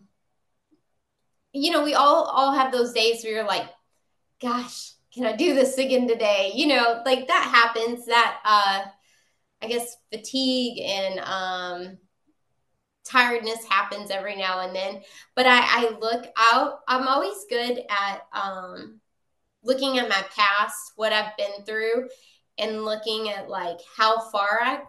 you 1.52 1.70
know, 1.70 1.82
we 1.82 1.94
all 1.94 2.24
all 2.24 2.52
have 2.52 2.70
those 2.70 2.92
days 2.92 3.24
where 3.24 3.32
you're 3.32 3.46
like, 3.46 3.66
gosh, 4.42 4.95
can 5.16 5.24
I 5.24 5.34
do 5.34 5.54
this 5.54 5.78
again 5.78 6.06
today? 6.06 6.52
You 6.54 6.66
know, 6.66 7.02
like 7.06 7.26
that 7.26 7.42
happens. 7.42 8.04
That 8.04 8.38
uh, 8.44 8.82
I 9.62 9.66
guess 9.66 9.96
fatigue 10.12 10.78
and 10.84 11.20
um, 11.20 11.98
tiredness 13.02 13.64
happens 13.64 14.10
every 14.10 14.36
now 14.36 14.60
and 14.60 14.76
then. 14.76 15.00
But 15.34 15.46
I, 15.46 15.60
I 15.62 15.96
look 15.98 16.26
out. 16.36 16.80
I'm 16.86 17.08
always 17.08 17.46
good 17.48 17.80
at 17.88 18.26
um, 18.34 19.00
looking 19.64 19.98
at 19.98 20.10
my 20.10 20.22
past, 20.36 20.92
what 20.96 21.14
I've 21.14 21.34
been 21.38 21.64
through, 21.64 22.10
and 22.58 22.84
looking 22.84 23.30
at 23.30 23.48
like 23.48 23.78
how 23.96 24.28
far 24.28 24.60
I 24.60 24.80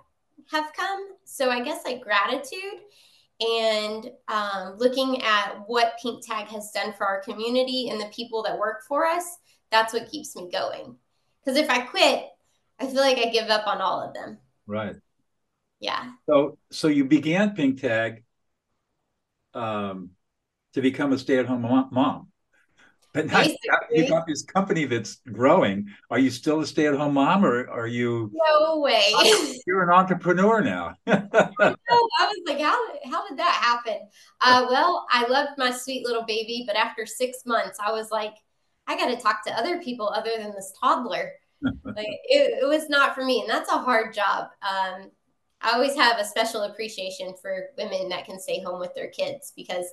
have 0.51 0.74
come. 0.75 1.07
So 1.24 1.50
I 1.50 1.63
guess 1.63 1.86
like 1.86 2.01
gratitude 2.01 2.81
and 3.39 4.12
um, 4.27 4.75
looking 4.77 5.22
at 5.22 5.63
what 5.67 5.98
Pink 6.01 6.25
Tag 6.25 6.48
has 6.48 6.72
done 6.72 6.91
for 6.91 7.05
our 7.05 7.22
community 7.22 7.89
and 7.89 8.01
the 8.01 8.12
people 8.13 8.43
that 8.43 8.60
work 8.60 8.81
for 8.89 9.05
us 9.05 9.38
that's 9.72 9.94
what 9.94 10.10
keeps 10.10 10.36
me 10.36 10.50
going. 10.52 10.96
Because 11.44 11.58
if 11.58 11.70
I 11.70 11.80
quit, 11.80 12.24
I 12.80 12.88
feel 12.88 13.02
like 13.02 13.18
I 13.18 13.30
give 13.30 13.50
up 13.50 13.68
on 13.68 13.82
all 13.82 14.02
of 14.02 14.14
them. 14.14 14.38
Right. 14.66 14.96
Yeah. 15.80 16.12
So 16.28 16.58
so 16.72 16.88
you 16.88 17.06
began 17.06 17.56
Pink 17.56 17.82
Tag 17.82 18.24
um, 19.54 20.12
to 20.74 20.82
become 20.82 21.14
a 21.14 21.18
stay-at-home 21.18 21.62
mom. 21.92 22.28
But 23.14 23.28
now 23.28 23.44
you've 23.92 24.10
got 24.10 24.28
this 24.28 24.44
company 24.44 24.86
that's 24.86 25.22
growing. 25.32 25.88
Are 26.12 26.20
you 26.20 26.30
still 26.30 26.60
a 26.60 26.68
stay-at-home 26.68 27.16
mom, 27.16 27.46
or 27.46 27.68
are 27.70 27.88
you? 27.88 28.32
No 28.34 28.80
way. 28.80 29.12
You're 29.68 29.84
an 29.84 29.90
entrepreneur 29.90 30.62
now. 30.62 30.96
no, 31.08 31.16
I 31.16 31.72
was 31.90 32.42
like, 32.46 32.60
how 32.60 32.80
how 33.10 33.28
did 33.28 33.40
that 33.40 33.60
happen? 33.64 34.08
Uh, 34.42 34.68
well, 34.70 35.08
I 35.12 35.26
loved 35.28 35.58
my 35.58 35.72
sweet 35.72 36.06
little 36.06 36.26
baby, 36.26 36.64
but 36.68 36.76
after 36.76 37.06
six 37.08 37.40
months, 37.46 37.80
I 37.84 37.92
was 37.92 38.12
like, 38.12 38.36
I 38.88 38.96
got 38.96 39.08
to 39.08 39.22
talk 39.22 39.44
to 39.46 39.58
other 39.58 39.82
people 39.82 40.10
other 40.10 40.32
than 40.38 40.51
this 40.53 40.74
toddler. 40.79 41.34
like 41.84 42.08
it, 42.25 42.62
it, 42.62 42.67
was 42.67 42.88
not 42.88 43.15
for 43.15 43.25
me, 43.25 43.41
and 43.41 43.50
that's 43.50 43.72
a 43.72 43.77
hard 43.77 44.13
job. 44.13 44.50
Um, 44.62 45.12
I 45.62 45.72
always 45.74 45.96
have 45.96 46.20
a 46.20 46.25
special 46.25 46.63
appreciation 46.63 47.34
for 47.41 47.70
women 47.77 48.10
that 48.10 48.25
can 48.25 48.39
stay 48.39 48.62
home 48.62 48.79
with 48.79 48.94
their 48.94 49.10
kids 49.10 49.53
because 49.56 49.86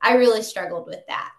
I 0.00 0.14
really 0.14 0.42
struggled 0.42 0.86
with 0.86 1.06
that. 1.08 1.30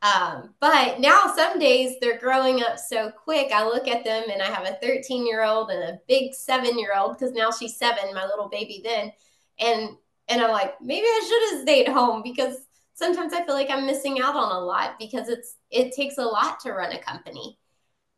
Um, 0.00 0.54
but 0.60 1.00
now 1.00 1.32
some 1.34 1.58
days 1.58 1.96
they're 2.00 2.18
growing 2.18 2.62
up 2.62 2.78
so 2.78 3.10
quick. 3.10 3.52
I 3.52 3.64
look 3.64 3.88
at 3.88 4.04
them 4.04 4.24
and 4.30 4.42
I 4.42 4.46
have 4.46 4.66
a 4.66 4.78
13 4.82 5.26
year 5.26 5.42
old 5.42 5.70
and 5.70 5.82
a 5.82 6.00
big 6.08 6.34
seven 6.34 6.78
year 6.78 6.92
old 6.96 7.18
because 7.18 7.32
now 7.32 7.50
she's 7.50 7.76
seven, 7.76 8.14
my 8.14 8.26
little 8.26 8.48
baby 8.48 8.82
then. 8.84 9.12
And 9.58 9.96
and 10.28 10.42
I'm 10.42 10.50
like, 10.50 10.80
maybe 10.80 11.06
I 11.06 11.24
should 11.26 11.56
have 11.56 11.62
stayed 11.62 11.88
home 11.88 12.22
because 12.22 12.66
sometimes 12.94 13.32
I 13.32 13.44
feel 13.44 13.54
like 13.54 13.70
I'm 13.70 13.86
missing 13.86 14.20
out 14.20 14.36
on 14.36 14.52
a 14.52 14.58
lot 14.58 14.98
because 14.98 15.28
it's 15.28 15.56
it 15.70 15.94
takes 15.94 16.18
a 16.18 16.24
lot 16.24 16.60
to 16.60 16.72
run 16.72 16.92
a 16.92 16.98
company. 16.98 17.58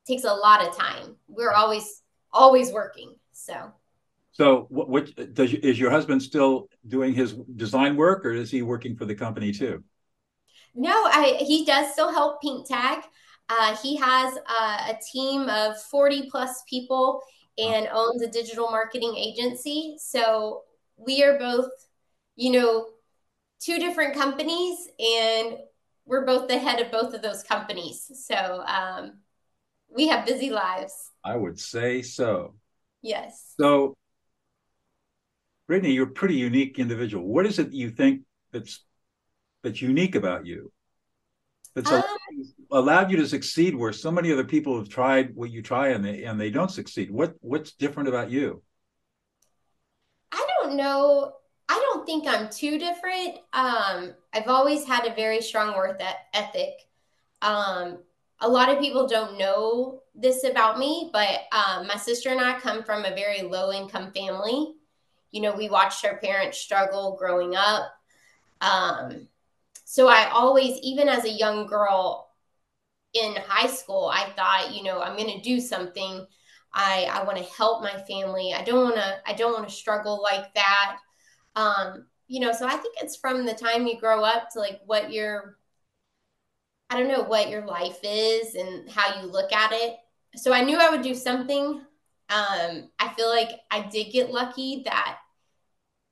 It 0.07 0.13
takes 0.13 0.25
a 0.25 0.33
lot 0.33 0.67
of 0.67 0.77
time. 0.77 1.17
We're 1.27 1.53
always 1.53 2.03
always 2.33 2.71
working. 2.71 3.15
So 3.33 3.73
so 4.33 4.67
what, 4.69 4.89
what 4.89 5.35
does 5.35 5.55
is 5.55 5.79
your 5.81 5.91
husband 5.91 6.23
still 6.23 6.69
doing 6.87 7.15
his 7.15 7.33
design 7.57 7.97
work 7.97 8.25
or 8.25 8.33
is 8.33 8.51
he 8.51 8.63
working 8.63 8.95
for 8.95 9.07
the 9.07 9.15
company 9.15 9.51
too? 9.51 9.83
No, 10.75 11.05
I, 11.07 11.39
he 11.41 11.65
does 11.65 11.93
still 11.93 12.13
help 12.13 12.43
Pink 12.43 12.69
Tag. 12.69 13.03
Uh, 13.49 13.75
he 13.77 13.97
has 13.97 14.37
uh, 14.47 14.93
a 14.93 14.99
team 15.11 15.49
of 15.49 15.81
40 15.85 16.29
plus 16.31 16.63
people 16.69 17.23
and 17.57 17.89
owns 17.91 18.21
a 18.21 18.27
digital 18.27 18.71
marketing 18.71 19.15
agency. 19.17 19.97
So 19.99 20.65
we 20.99 21.23
are 21.23 21.39
both, 21.39 21.71
you 22.35 22.53
know, 22.53 22.89
two 23.61 23.79
different 23.79 24.15
companies 24.15 24.89
and 24.99 25.59
we're 26.05 26.25
both 26.25 26.49
the 26.49 26.59
head 26.59 26.81
of 26.81 26.93
both 26.93 27.15
of 27.15 27.23
those 27.23 27.43
companies. 27.43 28.11
So 28.27 28.63
um, 28.67 29.19
we 29.89 30.09
have 30.09 30.27
busy 30.27 30.51
lives. 30.51 31.11
I 31.25 31.37
would 31.37 31.59
say 31.59 32.03
so. 32.03 32.55
Yes. 33.03 33.55
So, 33.59 33.97
Brittany, 35.67 35.93
you're 35.93 36.07
a 36.07 36.11
pretty 36.11 36.37
unique 36.37 36.79
individual. 36.79 37.27
What 37.27 37.47
is 37.47 37.59
it 37.59 37.73
you 37.73 37.91
think 37.91 38.23
that's 38.53 38.85
that's 39.63 39.83
unique 39.83 40.15
about 40.15 40.47
you 40.47 40.71
that's 41.75 41.93
um, 41.93 42.03
allowed 42.71 43.11
you 43.11 43.19
to 43.19 43.29
succeed 43.29 43.75
where 43.75 43.93
so 43.93 44.11
many 44.11 44.33
other 44.33 44.45
people 44.45 44.79
have 44.79 44.89
tried 44.89 45.35
what 45.35 45.51
you 45.51 45.63
try 45.63 45.89
and 45.89 46.05
they 46.05 46.25
and 46.25 46.41
they 46.41 46.51
don't 46.51 46.71
succeed 46.71 47.11
what 47.11 47.35
what's 47.41 47.73
different 47.73 48.09
about 48.09 48.31
you 48.31 48.63
i 50.33 50.47
don't 50.61 50.77
know 50.77 51.33
i 51.69 51.75
don't 51.75 52.07
think 52.07 52.27
i'm 52.27 52.49
too 52.49 52.79
different 52.79 53.39
um 53.53 54.13
i've 54.33 54.49
always 54.49 54.85
had 54.85 55.07
a 55.07 55.15
very 55.15 55.41
strong 55.41 55.77
work 55.77 56.01
ethic 56.35 56.89
um 57.43 57.99
a 58.41 58.49
lot 58.49 58.69
of 58.69 58.79
people 58.79 59.09
don't 59.09 59.39
know 59.39 60.03
this 60.15 60.45
about 60.45 60.79
me 60.79 61.11
but 61.13 61.41
um, 61.53 61.87
my 61.87 61.97
sister 61.97 62.31
and 62.31 62.41
i 62.41 62.59
come 62.59 62.83
from 62.83 63.05
a 63.05 63.15
very 63.15 63.43
low 63.43 63.73
income 63.73 64.13
family 64.13 64.75
you 65.31 65.41
know 65.41 65.55
we 65.55 65.69
watched 65.69 66.05
our 66.05 66.19
parents 66.19 66.59
struggle 66.59 67.17
growing 67.19 67.55
up 67.57 67.93
um, 68.61 69.29
so 69.85 70.09
I 70.09 70.29
always, 70.31 70.79
even 70.83 71.09
as 71.09 71.25
a 71.25 71.31
young 71.31 71.67
girl 71.67 72.31
in 73.15 73.35
high 73.47 73.69
school, 73.69 74.11
I 74.13 74.31
thought, 74.37 74.75
you 74.75 74.83
know, 74.83 75.01
I'm 75.01 75.17
going 75.17 75.37
to 75.37 75.43
do 75.43 75.61
something. 75.61 76.27
I, 76.73 77.09
I 77.11 77.25
want 77.25 77.39
to 77.39 77.45
help 77.45 77.83
my 77.83 77.97
family. 78.03 78.53
I 78.53 78.63
don't 78.63 78.85
want 78.85 78.97
to, 78.97 79.19
I 79.27 79.33
don't 79.33 79.53
want 79.53 79.69
to 79.69 79.75
struggle 79.75 80.23
like 80.23 80.53
that. 80.55 80.99
Um, 81.57 82.07
you 82.29 82.41
know, 82.41 82.53
so 82.53 82.67
I 82.67 82.77
think 82.77 82.97
it's 83.01 83.17
from 83.17 83.45
the 83.45 83.55
time 83.55 83.87
you 83.87 83.99
grow 83.99 84.23
up 84.23 84.51
to 84.51 84.61
like 84.61 84.81
what 84.87 85.13
your, 85.13 85.57
I 86.91 86.99
don't 86.99 87.09
know 87.09 87.23
what 87.23 87.49
your 87.49 87.67
life 87.67 87.99
is 88.05 88.55
and 88.55 88.89
how 88.91 89.21
you 89.21 89.27
look 89.27 89.53
at 89.53 89.73
it. 89.73 89.97
So 90.37 90.53
I 90.53 90.63
knew 90.63 90.79
I 90.79 90.91
would 90.91 91.03
do 91.03 91.15
something. 91.15 91.81
Um, 92.29 92.91
I 92.99 93.13
feel 93.17 93.29
like 93.29 93.51
I 93.71 93.83
did 93.83 94.13
get 94.13 94.31
lucky 94.31 94.83
that 94.85 95.19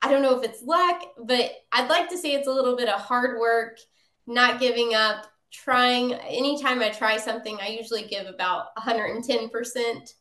I 0.05 0.11
don't 0.11 0.23
know 0.23 0.39
if 0.39 0.45
it's 0.45 0.63
luck, 0.63 1.03
but 1.19 1.51
I'd 1.73 1.89
like 1.89 2.11
to 2.11 2.19
say 2.19 2.35
it's 2.35 2.47
a 2.47 2.53
little 2.53 2.77
bit 2.77 2.91
of 2.91 3.01
hard 3.01 3.41
work, 3.41 3.79
not 4.27 4.61
giving 4.61 4.95
up, 4.95 5.27
trying. 5.51 6.13
Anytime 6.13 6.83
I 6.83 6.91
try 6.91 7.17
something, 7.17 7.59
I 7.61 7.69
usually 7.69 8.05
give 8.05 8.27
about 8.27 8.67
110%. 8.77 10.15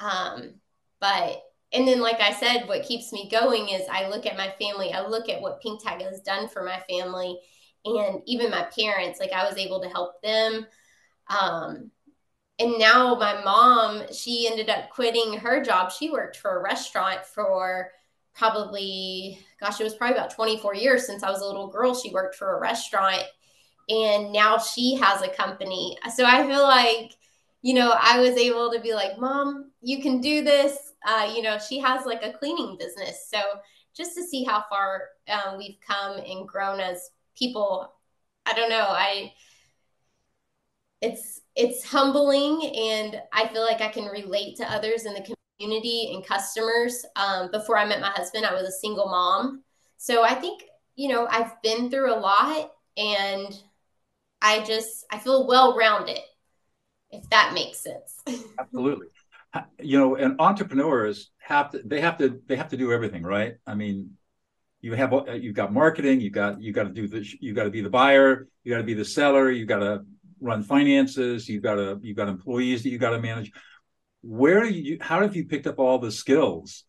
Um, 0.00 0.54
but, 1.00 1.42
and 1.72 1.86
then, 1.86 2.00
like 2.00 2.20
I 2.20 2.32
said, 2.32 2.66
what 2.66 2.82
keeps 2.82 3.12
me 3.12 3.28
going 3.30 3.68
is 3.68 3.82
I 3.90 4.08
look 4.08 4.24
at 4.24 4.36
my 4.36 4.52
family, 4.58 4.92
I 4.92 5.06
look 5.06 5.28
at 5.28 5.40
what 5.40 5.60
Pink 5.60 5.82
Tag 5.82 6.00
has 6.02 6.20
done 6.20 6.48
for 6.48 6.62
my 6.64 6.80
family 6.88 7.38
and 7.84 8.22
even 8.26 8.50
my 8.50 8.66
parents. 8.76 9.20
Like, 9.20 9.32
I 9.32 9.46
was 9.46 9.58
able 9.58 9.82
to 9.82 9.88
help 9.88 10.22
them. 10.22 10.66
Um, 11.28 11.90
and 12.58 12.78
now 12.78 13.14
my 13.14 13.42
mom, 13.44 14.02
she 14.12 14.48
ended 14.50 14.70
up 14.70 14.90
quitting 14.90 15.34
her 15.34 15.62
job. 15.62 15.92
She 15.92 16.10
worked 16.10 16.38
for 16.38 16.58
a 16.58 16.62
restaurant 16.62 17.24
for 17.24 17.90
probably, 18.34 19.38
gosh, 19.60 19.80
it 19.80 19.84
was 19.84 19.94
probably 19.94 20.16
about 20.16 20.30
24 20.30 20.74
years 20.74 21.06
since 21.06 21.22
I 21.22 21.30
was 21.30 21.40
a 21.40 21.46
little 21.46 21.68
girl. 21.68 21.94
She 21.94 22.10
worked 22.10 22.34
for 22.34 22.56
a 22.56 22.60
restaurant 22.60 23.22
and 23.88 24.32
now 24.32 24.58
she 24.58 24.94
has 24.96 25.22
a 25.22 25.28
company. 25.28 25.96
So 26.14 26.24
I 26.24 26.46
feel 26.46 26.62
like, 26.62 27.12
you 27.62 27.74
know, 27.74 27.94
I 28.00 28.20
was 28.20 28.36
able 28.36 28.70
to 28.72 28.80
be 28.80 28.94
like, 28.94 29.18
Mom, 29.18 29.70
you 29.80 30.00
can 30.00 30.20
do 30.20 30.42
this. 30.42 30.92
Uh, 31.06 31.32
you 31.34 31.42
know, 31.42 31.58
she 31.58 31.78
has 31.80 32.06
like 32.06 32.22
a 32.22 32.32
cleaning 32.32 32.76
business. 32.78 33.28
So 33.28 33.38
just 33.96 34.14
to 34.16 34.22
see 34.22 34.44
how 34.44 34.64
far 34.68 35.02
um, 35.28 35.58
we've 35.58 35.78
come 35.86 36.18
and 36.18 36.46
grown 36.46 36.80
as 36.80 37.10
people, 37.36 37.92
I 38.46 38.52
don't 38.52 38.70
know. 38.70 38.86
I, 38.88 39.32
it's, 41.00 41.40
it's 41.56 41.84
humbling 41.84 42.72
and 42.76 43.20
I 43.32 43.48
feel 43.48 43.62
like 43.64 43.80
I 43.80 43.88
can 43.88 44.06
relate 44.06 44.56
to 44.56 44.72
others 44.72 45.04
in 45.04 45.14
the 45.14 45.34
community 45.58 46.12
and 46.14 46.24
customers. 46.24 47.04
Um, 47.16 47.50
before 47.50 47.76
I 47.76 47.84
met 47.84 48.00
my 48.00 48.10
husband, 48.10 48.46
I 48.46 48.54
was 48.54 48.64
a 48.64 48.72
single 48.72 49.06
mom. 49.06 49.62
So 49.96 50.22
I 50.22 50.34
think, 50.34 50.62
you 50.94 51.08
know, 51.08 51.26
I've 51.28 51.60
been 51.62 51.90
through 51.90 52.14
a 52.14 52.18
lot 52.18 52.72
and 52.96 53.60
I 54.42 54.64
just, 54.64 55.04
I 55.10 55.18
feel 55.18 55.46
well 55.46 55.76
rounded, 55.76 56.20
if 57.10 57.28
that 57.30 57.52
makes 57.54 57.80
sense. 57.80 58.44
Absolutely. 58.58 59.06
You 59.80 59.98
know, 59.98 60.16
and 60.16 60.36
entrepreneurs 60.38 61.30
have 61.38 61.70
to, 61.70 61.82
they 61.84 62.00
have 62.00 62.18
to, 62.18 62.40
they 62.46 62.56
have 62.56 62.68
to 62.68 62.76
do 62.76 62.92
everything, 62.92 63.22
right? 63.22 63.54
I 63.66 63.74
mean, 63.74 64.12
you 64.80 64.92
have, 64.94 65.12
you've 65.40 65.56
got 65.56 65.72
marketing, 65.72 66.20
you 66.20 66.30
got, 66.30 66.60
you 66.60 66.72
got 66.72 66.84
to 66.84 66.90
do 66.90 67.08
the, 67.08 67.26
you 67.40 67.54
got 67.54 67.64
to 67.64 67.70
be 67.70 67.80
the 67.80 67.90
buyer, 67.90 68.46
you 68.62 68.72
got 68.72 68.78
to 68.78 68.84
be 68.84 68.94
the 68.94 69.04
seller, 69.04 69.50
you 69.50 69.66
got 69.66 69.78
to 69.78 70.04
run 70.40 70.62
finances, 70.62 71.48
you've 71.48 71.62
got 71.62 71.76
to, 71.76 71.98
you've 72.02 72.16
got 72.16 72.28
employees 72.28 72.82
that 72.82 72.90
you 72.90 72.98
got 72.98 73.10
to 73.10 73.20
manage 73.20 73.50
where 74.22 74.64
you 74.64 74.98
how 75.00 75.20
have 75.20 75.36
you 75.36 75.44
picked 75.44 75.66
up 75.66 75.78
all 75.78 75.98
the 75.98 76.10
skills 76.10 76.84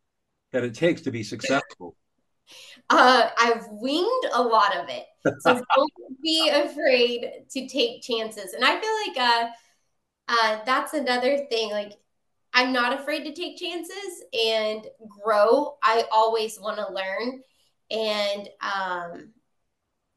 that 0.52 0.64
it 0.64 0.74
takes 0.74 1.02
to 1.02 1.12
be 1.12 1.24
successful 1.24 1.96
uh, 2.90 3.30
i've 3.38 3.66
winged 3.70 4.26
a 4.34 4.42
lot 4.42 4.76
of 4.76 4.90
it 4.90 5.06
so 5.40 5.54
don't 5.76 5.92
be 6.24 6.50
afraid 6.50 7.30
to 7.50 7.68
take 7.68 8.02
chances 8.02 8.54
and 8.54 8.66
i 8.66 8.80
feel 8.80 8.92
like 9.08 9.18
uh, 9.18 9.48
uh, 10.30 10.60
that's 10.66 10.94
another 10.94 11.40
thing 11.50 11.72
like 11.72 11.94
i'm 12.54 12.72
not 12.72 13.00
afraid 13.00 13.24
to 13.24 13.34
take 13.34 13.58
chances 13.58 14.24
and 14.34 14.88
grow. 15.24 15.76
I 15.84 16.06
always 16.12 16.60
want 16.60 16.78
to 16.78 16.94
learn. 16.94 17.42
And 17.92 18.50
um 18.62 19.30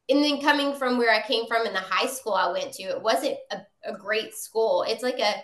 and 0.08 0.22
then 0.22 0.40
coming 0.40 0.74
from 0.74 0.98
where 0.98 1.12
i 1.12 1.22
came 1.22 1.46
from 1.46 1.66
in 1.66 1.72
the 1.72 1.80
high 1.80 2.06
school 2.06 2.34
i 2.34 2.50
went 2.52 2.72
to 2.74 2.82
it 2.84 3.02
wasn't 3.02 3.36
a, 3.50 3.58
a 3.84 3.96
great 3.96 4.34
school. 4.34 4.84
It's 4.86 5.02
like 5.02 5.18
a 5.18 5.34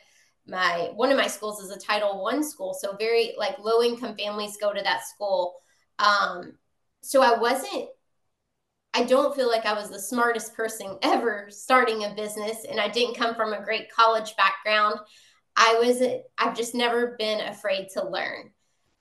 my 0.47 0.91
one 0.95 1.11
of 1.11 1.17
my 1.19 1.27
schools 1.27 1.63
is 1.63 1.71
a 1.71 1.79
title 1.79 2.23
one 2.23 2.43
school 2.45 2.75
so 2.75 2.97
very 2.97 3.35
like 3.39 3.59
low 3.59 3.83
income 3.83 4.17
families 4.17 4.59
go 4.61 4.73
to 4.73 4.83
that 4.83 5.07
school. 5.07 5.57
Um 5.99 6.59
so 7.03 7.23
i 7.23 7.39
wasn't 7.39 7.89
i 8.99 9.05
don't 9.05 9.35
feel 9.35 9.49
like 9.49 9.67
i 9.67 9.73
was 9.73 9.91
the 9.91 10.01
smartest 10.01 10.55
person 10.55 10.99
ever 11.03 11.47
starting 11.51 12.05
a 12.05 12.15
business 12.15 12.65
and 12.69 12.81
i 12.81 12.89
didn't 12.89 13.17
come 13.17 13.35
from 13.35 13.53
a 13.53 13.65
great 13.65 13.91
college 13.91 14.35
background. 14.37 14.99
I 15.57 15.81
was 15.83 16.03
i've 16.39 16.57
just 16.57 16.75
never 16.75 17.17
been 17.19 17.41
afraid 17.49 17.89
to 17.95 18.09
learn. 18.09 18.51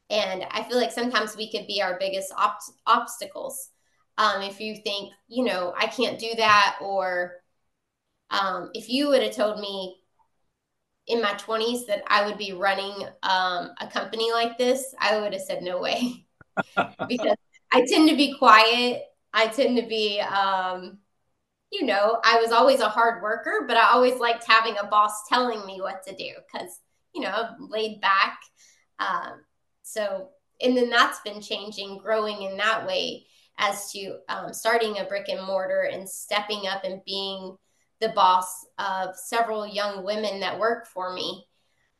And 0.10 0.46
i 0.52 0.64
feel 0.64 0.78
like 0.78 0.92
sometimes 0.92 1.36
we 1.36 1.52
could 1.52 1.68
be 1.68 1.82
our 1.82 1.98
biggest 2.00 2.34
op- 2.36 2.60
obstacles. 2.86 3.70
Um, 4.18 4.42
if 4.42 4.60
you 4.60 4.76
think 4.76 5.14
you 5.28 5.44
know 5.44 5.74
i 5.78 5.88
can't 5.88 6.20
do 6.20 6.30
that 6.38 6.78
or 6.82 7.34
um, 8.30 8.72
if 8.74 8.90
you 8.90 9.08
would 9.08 9.24
have 9.24 9.36
told 9.36 9.60
me 9.60 9.98
in 11.08 11.22
my 11.22 11.34
20s 11.34 11.86
that 11.88 12.04
I 12.08 12.26
would 12.26 12.38
be 12.38 12.52
running 12.52 12.94
um, 13.24 13.72
a 13.80 13.88
company 13.92 14.32
like 14.32 14.58
this, 14.58 14.94
I 15.00 15.20
would 15.20 15.34
have 15.34 15.42
said 15.42 15.64
no 15.64 15.80
way. 15.80 16.26
Because 17.08 17.38
I 17.72 17.86
tend 17.88 18.10
to 18.10 18.16
be 18.16 18.36
quiet. 18.38 19.04
I 19.38 19.48
tend 19.48 19.78
to 19.78 19.86
be, 19.86 20.20
um, 20.20 20.98
you 21.72 21.86
know, 21.86 22.20
I 22.24 22.42
was 22.42 22.52
always 22.52 22.80
a 22.80 22.90
hard 22.90 23.22
worker, 23.22 23.66
but 23.68 23.78
I 23.78 23.92
always 23.92 24.20
liked 24.20 24.44
having 24.48 24.76
a 24.82 24.88
boss 24.88 25.28
telling 25.30 25.64
me 25.68 25.80
what 25.80 26.02
to 26.08 26.16
do 26.16 26.32
because, 26.52 26.80
you 27.14 27.22
know, 27.22 27.30
I'm 27.30 27.70
laid 27.70 28.02
back. 28.02 28.40
Um, 28.98 29.42
so, 29.84 30.30
and 30.60 30.76
then 30.76 30.90
that's 30.90 31.20
been 31.20 31.40
changing, 31.40 32.00
growing 32.00 32.42
in 32.42 32.58
that 32.58 32.88
way 32.88 33.28
as 33.60 33.92
to 33.92 34.18
um, 34.28 34.54
starting 34.54 34.98
a 34.98 35.04
brick 35.04 35.30
and 35.30 35.46
mortar 35.46 35.84
and 35.84 36.10
stepping 36.10 36.66
up 36.68 36.84
and 36.84 37.06
being 37.06 37.58
the 38.02 38.10
boss 38.10 38.66
of 38.80 39.16
several 39.16 39.68
young 39.68 40.04
women 40.04 40.40
that 40.40 40.60
work 40.60 40.88
for 40.88 41.14
me. 41.14 41.46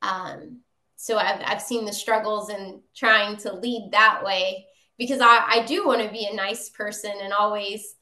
Um, 0.02 0.62
so 0.96 1.18
I've, 1.18 1.42
I've 1.46 1.62
seen 1.62 1.86
the 1.86 1.94
struggles 1.94 2.50
and 2.50 2.82
trying 2.96 3.38
to 3.38 3.54
lead 3.54 3.90
that 3.92 4.24
way 4.24 4.67
because 4.98 5.22
I, 5.22 5.44
I 5.48 5.66
do 5.66 5.86
want 5.86 6.02
to 6.02 6.12
be 6.12 6.28
a 6.32 6.36
nice 6.36 6.70
person 6.70 7.14
and 7.22 7.34
always, 7.34 7.96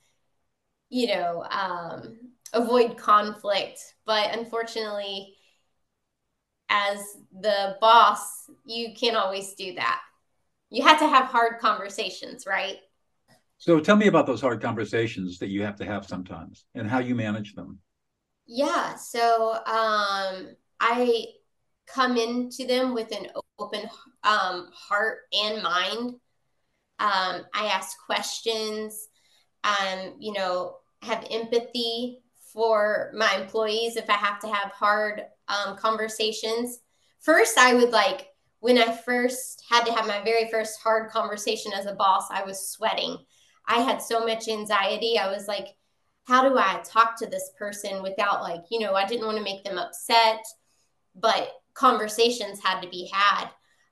you 0.89 1.07
know, 1.07 1.45
um, 1.49 2.17
avoid 2.53 2.97
conflict. 2.97 3.79
But 4.05 4.37
unfortunately, 4.37 5.35
as 6.69 6.99
the 7.41 7.77
boss, 7.81 8.49
you 8.65 8.93
can't 8.95 9.17
always 9.17 9.53
do 9.53 9.75
that. 9.75 10.01
You 10.69 10.83
have 10.83 10.99
to 10.99 11.07
have 11.07 11.25
hard 11.25 11.59
conversations, 11.59 12.45
right? 12.45 12.77
So 13.57 13.79
tell 13.79 13.95
me 13.95 14.07
about 14.07 14.27
those 14.27 14.41
hard 14.41 14.61
conversations 14.61 15.39
that 15.39 15.47
you 15.47 15.63
have 15.63 15.75
to 15.77 15.85
have 15.85 16.05
sometimes 16.05 16.65
and 16.75 16.89
how 16.89 16.99
you 16.99 17.15
manage 17.15 17.55
them. 17.55 17.79
Yeah. 18.47 18.95
So 18.95 19.53
um, 19.53 20.55
I 20.79 21.25
come 21.87 22.17
into 22.17 22.67
them 22.67 22.93
with 22.93 23.11
an 23.11 23.27
open 23.59 23.81
um, 24.23 24.69
heart 24.73 25.19
and 25.33 25.63
mind. 25.63 26.15
Um, 26.99 27.45
I 27.53 27.67
ask 27.67 27.97
questions, 28.05 29.07
um, 29.63 30.15
you 30.19 30.33
know, 30.33 30.77
have 31.01 31.27
empathy 31.29 32.19
for 32.53 33.11
my 33.13 33.35
employees 33.35 33.97
if 33.97 34.09
I 34.09 34.13
have 34.13 34.39
to 34.39 34.47
have 34.47 34.71
hard 34.71 35.23
um, 35.47 35.75
conversations. 35.77 36.79
First, 37.19 37.57
I 37.57 37.73
would 37.73 37.91
like, 37.91 38.27
when 38.59 38.77
I 38.77 38.95
first 38.95 39.63
had 39.69 39.83
to 39.85 39.93
have 39.93 40.07
my 40.07 40.23
very 40.23 40.49
first 40.49 40.79
hard 40.81 41.11
conversation 41.11 41.73
as 41.73 41.85
a 41.85 41.95
boss, 41.95 42.27
I 42.31 42.43
was 42.43 42.69
sweating. 42.69 43.17
I 43.67 43.79
had 43.79 44.01
so 44.01 44.25
much 44.25 44.47
anxiety. 44.47 45.17
I 45.17 45.29
was 45.29 45.47
like, 45.47 45.67
how 46.23 46.47
do 46.47 46.57
I 46.57 46.81
talk 46.83 47.17
to 47.19 47.27
this 47.27 47.51
person 47.59 48.01
without, 48.01 48.41
like, 48.41 48.61
you 48.71 48.79
know, 48.79 48.93
I 48.93 49.05
didn't 49.05 49.25
want 49.25 49.37
to 49.37 49.43
make 49.43 49.63
them 49.63 49.77
upset, 49.77 50.43
but 51.13 51.51
conversations 51.73 52.63
had 52.63 52.81
to 52.81 52.89
be 52.89 53.11
had. 53.11 53.49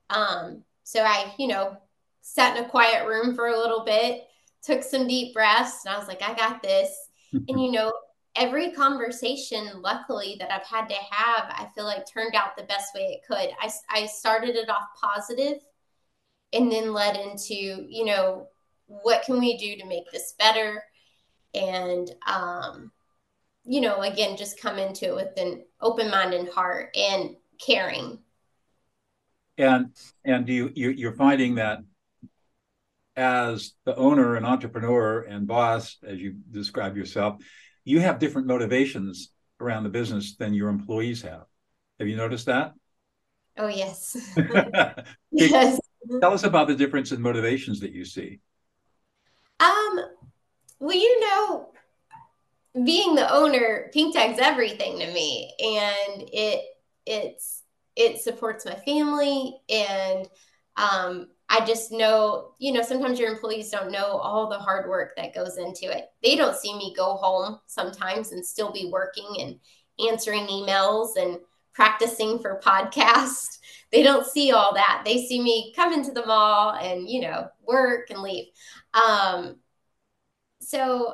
Um, 0.09 0.63
so 0.83 1.03
I, 1.03 1.33
you 1.37 1.47
know, 1.47 1.77
sat 2.23 2.57
in 2.57 2.63
a 2.63 2.69
quiet 2.69 3.07
room 3.07 3.35
for 3.35 3.49
a 3.49 3.57
little 3.57 3.83
bit, 3.83 4.23
took 4.63 4.81
some 4.81 5.07
deep 5.07 5.33
breaths, 5.33 5.85
and 5.85 5.93
I 5.93 5.99
was 5.99 6.07
like, 6.07 6.23
I 6.23 6.33
got 6.33 6.63
this. 6.63 6.89
and, 7.33 7.61
you 7.61 7.71
know, 7.71 7.93
every 8.35 8.71
conversation, 8.71 9.81
luckily, 9.81 10.37
that 10.39 10.51
I've 10.51 10.65
had 10.65 10.87
to 10.87 10.95
have, 11.11 11.45
I 11.49 11.67
feel 11.75 11.83
like 11.83 12.05
turned 12.11 12.33
out 12.33 12.55
the 12.57 12.63
best 12.63 12.95
way 12.95 13.01
it 13.01 13.27
could. 13.27 13.49
I, 13.61 13.69
I 13.89 14.05
started 14.07 14.55
it 14.55 14.69
off 14.69 14.87
positive 14.99 15.57
and 16.53 16.71
then 16.71 16.93
led 16.93 17.17
into, 17.17 17.53
you 17.53 18.05
know, 18.05 18.47
what 18.87 19.23
can 19.23 19.39
we 19.39 19.57
do 19.57 19.75
to 19.75 19.87
make 19.87 20.09
this 20.11 20.33
better? 20.39 20.81
And, 21.53 22.09
um, 22.25 22.91
you 23.65 23.81
know, 23.81 24.01
again, 24.01 24.37
just 24.37 24.61
come 24.61 24.77
into 24.77 25.09
it 25.09 25.15
with 25.15 25.37
an 25.37 25.65
open 25.81 26.09
mind 26.09 26.33
and 26.33 26.47
heart 26.49 26.95
and 26.95 27.35
caring. 27.59 28.19
And 29.57 29.91
and 30.25 30.49
you, 30.49 30.71
you 30.73 30.89
you're 30.89 31.13
finding 31.13 31.55
that 31.55 31.79
as 33.15 33.73
the 33.85 33.95
owner 33.95 34.35
and 34.35 34.45
entrepreneur 34.45 35.21
and 35.21 35.47
boss, 35.47 35.97
as 36.03 36.19
you 36.19 36.35
describe 36.51 36.97
yourself, 36.97 37.41
you 37.83 37.99
have 37.99 38.19
different 38.19 38.47
motivations 38.47 39.31
around 39.59 39.83
the 39.83 39.89
business 39.89 40.35
than 40.35 40.53
your 40.53 40.69
employees 40.69 41.21
have. 41.21 41.45
Have 41.99 42.07
you 42.07 42.15
noticed 42.15 42.47
that? 42.47 42.73
Oh 43.57 43.67
yes. 43.67 44.17
yes. 45.31 45.79
Tell 46.21 46.33
us 46.33 46.43
about 46.43 46.67
the 46.67 46.75
difference 46.75 47.11
in 47.11 47.21
motivations 47.21 47.79
that 47.81 47.91
you 47.91 48.03
see. 48.03 48.39
Um, 49.59 49.99
well, 50.79 50.97
you 50.97 51.19
know, 51.21 51.69
being 52.83 53.15
the 53.15 53.31
owner, 53.31 53.89
Pink 53.93 54.15
Tag's 54.15 54.39
everything 54.39 54.99
to 54.99 55.13
me, 55.13 55.53
and 55.59 56.23
it 56.33 56.65
it's 57.05 57.63
it 57.95 58.19
supports 58.19 58.65
my 58.65 58.75
family, 58.75 59.55
and 59.69 60.27
um, 60.75 61.27
I 61.49 61.65
just 61.65 61.91
know, 61.91 62.53
you 62.57 62.71
know, 62.71 62.81
sometimes 62.81 63.19
your 63.19 63.31
employees 63.31 63.69
don't 63.69 63.91
know 63.91 64.05
all 64.17 64.49
the 64.49 64.57
hard 64.57 64.89
work 64.89 65.15
that 65.17 65.35
goes 65.35 65.57
into 65.57 65.95
it. 65.95 66.05
They 66.23 66.35
don't 66.35 66.55
see 66.57 66.75
me 66.75 66.93
go 66.95 67.15
home 67.15 67.59
sometimes 67.67 68.31
and 68.31 68.45
still 68.45 68.71
be 68.71 68.89
working 68.91 69.37
and 69.39 69.59
answering 70.09 70.47
emails 70.47 71.15
and 71.17 71.37
practicing 71.73 72.39
for 72.39 72.61
podcasts. 72.63 73.59
They 73.91 74.01
don't 74.01 74.25
see 74.25 74.51
all 74.51 74.73
that. 74.73 75.03
They 75.05 75.23
see 75.27 75.39
me 75.39 75.71
come 75.75 75.93
into 75.93 76.09
the 76.09 76.25
mall 76.25 76.71
and, 76.71 77.07
you 77.07 77.21
know, 77.21 77.49
work 77.63 78.09
and 78.09 78.23
leave. 78.23 78.47
Um, 78.95 79.57
so 80.61 81.13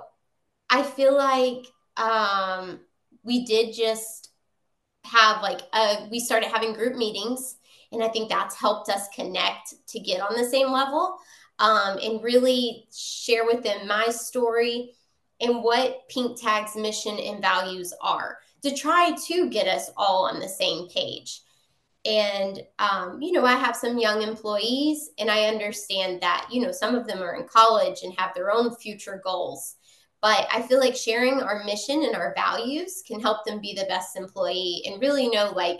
I 0.69 0.83
feel 0.83 1.15
like 1.15 1.65
um, 1.97 2.79
we 3.23 3.45
did 3.45 3.73
just 3.73 4.29
have 5.05 5.41
like 5.41 5.61
a, 5.73 6.07
we 6.11 6.19
started 6.19 6.49
having 6.49 6.73
group 6.73 6.95
meetings, 6.95 7.57
and 7.91 8.03
I 8.03 8.07
think 8.09 8.29
that's 8.29 8.55
helped 8.55 8.89
us 8.89 9.07
connect 9.15 9.73
to 9.87 9.99
get 9.99 10.21
on 10.21 10.35
the 10.35 10.47
same 10.47 10.71
level 10.71 11.17
um, 11.59 11.97
and 12.01 12.23
really 12.23 12.87
share 12.95 13.45
with 13.45 13.63
them 13.63 13.87
my 13.87 14.07
story 14.07 14.93
and 15.41 15.63
what 15.63 16.07
Pink 16.09 16.39
Tag's 16.39 16.75
mission 16.75 17.17
and 17.17 17.41
values 17.41 17.93
are 18.01 18.39
to 18.61 18.75
try 18.75 19.15
to 19.27 19.49
get 19.49 19.67
us 19.67 19.89
all 19.95 20.25
on 20.25 20.39
the 20.39 20.47
same 20.47 20.87
page. 20.89 21.41
And, 22.05 22.61
um, 22.79 23.21
you 23.21 23.33
know, 23.33 23.45
I 23.45 23.55
have 23.55 23.75
some 23.75 23.97
young 23.97 24.21
employees, 24.21 25.09
and 25.19 25.29
I 25.29 25.47
understand 25.47 26.21
that, 26.21 26.47
you 26.49 26.61
know, 26.61 26.71
some 26.71 26.95
of 26.95 27.05
them 27.05 27.21
are 27.21 27.35
in 27.35 27.47
college 27.47 27.99
and 28.03 28.13
have 28.17 28.33
their 28.33 28.51
own 28.51 28.73
future 28.75 29.21
goals. 29.23 29.75
But 30.21 30.47
I 30.51 30.61
feel 30.61 30.79
like 30.79 30.95
sharing 30.95 31.41
our 31.41 31.63
mission 31.65 32.03
and 32.03 32.15
our 32.15 32.33
values 32.35 33.03
can 33.05 33.19
help 33.19 33.45
them 33.45 33.61
be 33.61 33.73
the 33.73 33.85
best 33.85 34.15
employee 34.15 34.81
and 34.85 35.01
really 35.01 35.29
know, 35.29 35.51
like, 35.55 35.79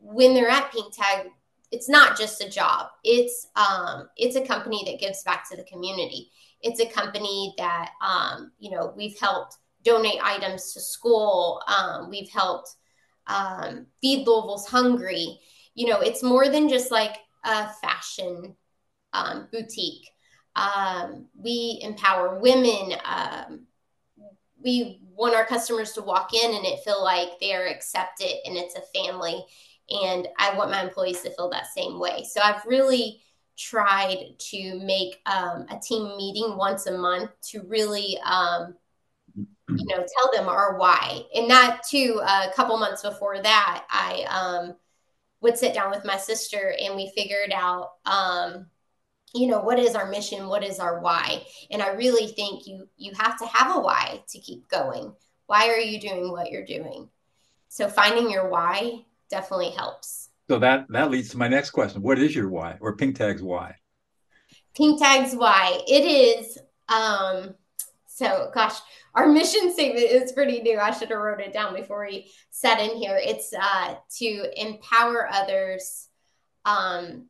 when 0.00 0.34
they're 0.34 0.48
at 0.48 0.72
Pink 0.72 0.94
Tag, 0.94 1.26
it's 1.70 1.88
not 1.88 2.18
just 2.18 2.42
a 2.42 2.50
job. 2.50 2.88
It's 3.04 3.46
um, 3.56 4.08
it's 4.16 4.36
a 4.36 4.44
company 4.44 4.82
that 4.86 5.00
gives 5.00 5.22
back 5.22 5.48
to 5.50 5.56
the 5.56 5.64
community. 5.64 6.30
It's 6.62 6.80
a 6.80 6.86
company 6.86 7.54
that 7.58 7.90
um, 8.02 8.52
you 8.58 8.70
know 8.70 8.92
we've 8.96 9.18
helped 9.18 9.56
donate 9.84 10.20
items 10.22 10.72
to 10.72 10.80
school. 10.80 11.62
Um, 11.66 12.10
we've 12.10 12.30
helped 12.30 12.74
um, 13.26 13.86
feed 14.00 14.26
Louisville's 14.26 14.66
hungry. 14.66 15.40
You 15.74 15.88
know, 15.88 16.00
it's 16.00 16.22
more 16.22 16.48
than 16.48 16.68
just 16.68 16.90
like 16.90 17.16
a 17.44 17.68
fashion 17.74 18.56
um, 19.12 19.48
boutique. 19.52 20.08
Um, 20.56 21.26
we 21.34 21.78
empower 21.82 22.38
women. 22.40 22.94
Um, 23.04 23.66
we 24.62 25.00
want 25.14 25.34
our 25.34 25.46
customers 25.46 25.92
to 25.92 26.02
walk 26.02 26.34
in 26.34 26.54
and 26.54 26.64
it 26.64 26.80
feel 26.84 27.02
like 27.02 27.28
they're 27.40 27.68
accepted 27.68 28.32
and 28.44 28.56
it's 28.56 28.74
a 28.74 28.82
family. 28.98 29.44
And 29.90 30.28
I 30.38 30.54
want 30.56 30.70
my 30.70 30.82
employees 30.82 31.22
to 31.22 31.30
feel 31.30 31.50
that 31.50 31.66
same 31.74 31.98
way. 31.98 32.24
So 32.28 32.40
I've 32.40 32.64
really 32.64 33.20
tried 33.56 34.34
to 34.38 34.78
make 34.80 35.20
um, 35.26 35.66
a 35.70 35.78
team 35.78 36.16
meeting 36.16 36.56
once 36.56 36.86
a 36.86 36.96
month 36.96 37.30
to 37.42 37.62
really 37.62 38.18
um, 38.24 38.74
you 39.68 39.86
know 39.86 40.04
tell 40.16 40.32
them 40.32 40.48
our 40.48 40.78
why. 40.78 41.22
And 41.34 41.50
that 41.50 41.82
too 41.88 42.20
a 42.24 42.50
couple 42.54 42.76
months 42.78 43.02
before 43.02 43.40
that 43.40 43.84
i 43.90 44.24
um, 44.28 44.76
would 45.40 45.58
sit 45.58 45.74
down 45.74 45.90
with 45.90 46.04
my 46.04 46.16
sister 46.16 46.74
and 46.80 46.96
we 46.96 47.12
figured 47.14 47.52
out 47.52 47.92
um, 48.06 48.66
you 49.34 49.46
know 49.46 49.60
what 49.60 49.78
is 49.78 49.94
our 49.94 50.10
mission? 50.10 50.48
What 50.48 50.64
is 50.64 50.80
our 50.80 51.00
why? 51.00 51.44
And 51.70 51.82
i 51.82 51.90
really 51.90 52.28
think 52.28 52.66
you 52.66 52.88
you 52.96 53.12
have 53.18 53.38
to 53.38 53.46
have 53.46 53.76
a 53.76 53.80
why 53.80 54.22
to 54.28 54.38
keep 54.38 54.68
going. 54.68 55.12
Why 55.46 55.68
are 55.68 55.78
you 55.78 56.00
doing 56.00 56.30
what 56.30 56.50
you're 56.50 56.64
doing? 56.64 57.08
So 57.68 57.88
finding 57.88 58.30
your 58.30 58.48
why 58.48 59.04
definitely 59.30 59.70
helps 59.70 60.28
so 60.48 60.58
that 60.58 60.86
that 60.88 61.10
leads 61.10 61.30
to 61.30 61.38
my 61.38 61.48
next 61.48 61.70
question 61.70 62.02
what 62.02 62.18
is 62.18 62.34
your 62.34 62.48
why 62.48 62.76
or 62.80 62.96
pink 62.96 63.16
tag's 63.16 63.42
why 63.42 63.74
pink 64.74 65.00
tag's 65.00 65.34
why 65.34 65.80
it 65.86 66.04
is 66.04 66.58
um 66.88 67.54
so 68.06 68.50
gosh 68.52 68.80
our 69.14 69.26
mission 69.26 69.72
statement 69.72 70.04
is 70.04 70.32
pretty 70.32 70.60
new. 70.60 70.78
I 70.78 70.92
should 70.92 71.10
have 71.10 71.18
wrote 71.18 71.40
it 71.40 71.52
down 71.52 71.74
before 71.74 72.06
we 72.06 72.30
sat 72.50 72.80
in 72.80 72.96
here. 72.96 73.18
It's 73.20 73.52
uh, 73.52 73.96
to 74.18 74.60
empower 74.60 75.28
others, 75.30 76.08
um, 76.64 77.26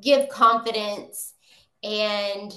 give 0.00 0.28
confidence, 0.28 1.34
and 1.82 2.52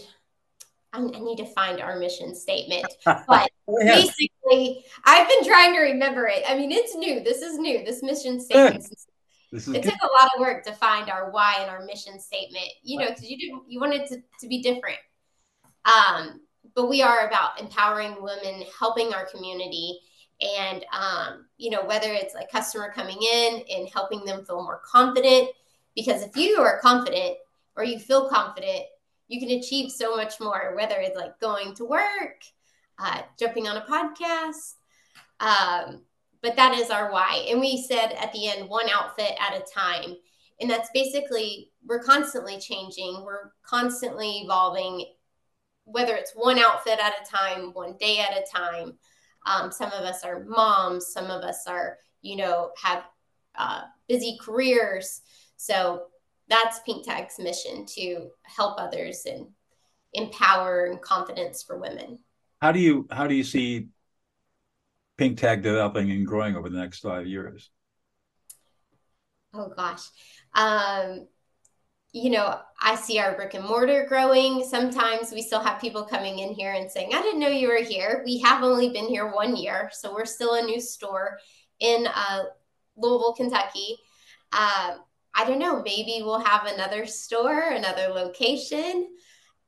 I, 0.94 1.02
need 1.02 1.38
to 1.38 1.46
find 1.46 1.82
our 1.82 2.00
mission 2.00 2.36
statement. 2.36 2.86
But 3.06 3.50
yeah. 3.68 3.96
basically, 3.96 4.86
I've 5.06 5.28
been 5.28 5.46
trying 5.46 5.74
to 5.74 5.82
remember 5.82 6.28
it. 6.28 6.44
I 6.48 6.58
mean, 6.58 6.72
it's 6.72 6.96
new. 6.96 7.22
This 7.24 7.42
is 7.42 7.58
new. 7.58 7.84
This 7.84 8.02
mission 8.02 8.40
statement. 8.40 8.86
it 9.52 9.66
good. 9.66 9.84
took 9.84 10.02
a 10.02 10.22
lot 10.22 10.32
of 10.36 10.40
work 10.40 10.64
to 10.66 10.72
find 10.72 11.10
our 11.10 11.32
why 11.32 11.58
and 11.60 11.70
our 11.70 11.84
mission 11.84 12.20
statement. 12.20 12.68
You 12.84 13.00
know, 13.00 13.10
because 13.10 13.30
you 13.30 13.38
didn't 13.38 13.64
you 13.68 13.80
wanted 13.80 14.08
to 14.08 14.18
to 14.40 14.48
be 14.48 14.62
different. 14.62 14.98
Um, 15.86 16.42
but 16.76 16.90
we 16.90 17.02
are 17.02 17.28
about 17.28 17.60
empowering 17.60 18.22
women, 18.22 18.64
helping 18.80 19.14
our 19.14 19.26
community, 19.26 20.00
and 20.42 20.86
um, 20.94 21.48
you 21.58 21.70
know 21.70 21.84
whether 21.84 22.12
it's 22.12 22.36
a 22.36 22.46
customer 22.52 22.92
coming 22.94 23.18
in 23.22 23.64
and 23.76 23.90
helping 23.90 24.24
them 24.24 24.46
feel 24.46 24.64
more 24.64 24.82
confident. 24.86 25.50
Because 25.96 26.22
if 26.24 26.38
you 26.38 26.60
are 26.60 26.80
confident 26.80 27.38
or 27.76 27.84
you 27.84 28.00
feel 28.00 28.30
confident, 28.30 28.84
you 29.28 29.40
can 29.40 29.58
achieve 29.58 29.92
so 29.92 30.16
much 30.16 30.40
more. 30.40 30.74
Whether 30.76 30.96
it's 31.00 31.18
like 31.18 31.40
going 31.40 31.76
to 31.76 31.86
work, 31.86 32.44
uh, 33.00 33.22
jumping 33.40 33.68
on 33.68 33.78
a 33.78 33.82
podcast. 33.82 34.76
Um, 35.40 36.04
but 36.42 36.56
that 36.56 36.78
is 36.78 36.90
our 36.90 37.12
why. 37.12 37.46
And 37.50 37.60
we 37.60 37.84
said 37.88 38.14
at 38.14 38.32
the 38.34 38.48
end, 38.48 38.70
one 38.70 38.90
outfit 38.90 39.32
at 39.40 39.56
a 39.56 39.66
time. 39.74 40.16
And 40.60 40.70
that's 40.70 40.90
basically, 40.94 41.72
we're 41.86 42.04
constantly 42.04 42.60
changing, 42.60 43.24
we're 43.24 43.52
constantly 43.64 44.40
evolving, 44.40 45.06
whether 45.86 46.16
it's 46.16 46.34
one 46.34 46.58
outfit 46.58 47.00
at 47.00 47.14
a 47.22 47.30
time, 47.30 47.72
one 47.74 47.96
day 48.00 48.20
at 48.20 48.38
a 48.38 48.46
time. 48.56 48.98
Um, 49.46 49.72
some 49.72 49.92
of 49.92 50.04
us 50.04 50.24
are 50.24 50.46
moms, 50.46 51.08
some 51.08 51.26
of 51.26 51.44
us 51.44 51.68
are, 51.68 51.98
you 52.22 52.36
know, 52.36 52.72
have 52.82 53.04
uh, 53.56 53.82
busy 54.08 54.38
careers. 54.42 55.22
So 55.58 56.04
that's 56.50 56.80
Pink 56.80 57.06
Tag's 57.06 57.40
mission 57.40 57.86
to 57.96 58.30
help 58.44 58.80
others 58.80 59.24
and 59.26 59.48
empower 60.14 60.86
and 60.86 61.02
confidence 61.02 61.64
for 61.64 61.78
women. 61.78 62.20
How 62.62 62.72
do 62.72 62.80
you 62.80 63.08
how 63.12 63.28
do 63.28 63.36
you 63.36 63.44
see 63.44 63.88
Pink 65.18 65.38
Tag 65.38 65.62
developing 65.62 66.12
and 66.12 66.26
growing 66.26 66.56
over 66.56 66.70
the 66.70 66.78
next 66.78 67.00
five 67.00 67.28
years? 67.28 67.70
Oh 69.54 69.70
gosh. 69.76 70.02
Um, 70.54 71.28
you 72.14 72.30
know, 72.30 72.60
I 72.82 72.96
see 72.96 73.20
our 73.20 73.36
brick 73.36 73.54
and 73.54 73.66
mortar 73.66 74.06
growing. 74.08 74.64
Sometimes 74.64 75.32
we 75.32 75.42
still 75.42 75.60
have 75.60 75.82
people 75.82 76.04
coming 76.04 76.40
in 76.40 76.54
here 76.54 76.74
and 76.74 76.90
saying, 76.90 77.12
I 77.14 77.22
didn't 77.22 77.40
know 77.40 77.50
you 77.50 77.68
were 77.68 77.84
here. 77.84 78.24
We 78.26 78.40
have 78.40 78.64
only 78.64 78.90
been 78.90 79.08
here 79.08 79.32
one 79.32 79.56
year, 79.56 79.90
so 79.94 80.14
we're 80.14 80.26
still 80.26 80.56
a 80.56 80.62
new 80.62 80.80
store 80.80 81.38
in 81.80 82.08
uh, 82.08 82.44
Louisville, 82.96 83.34
Kentucky. 83.34 83.98
Uh, 84.52 84.96
I 85.38 85.46
don't 85.46 85.60
know, 85.60 85.84
maybe 85.84 86.22
we'll 86.24 86.40
have 86.40 86.66
another 86.66 87.06
store, 87.06 87.70
another 87.70 88.08
location. 88.08 89.08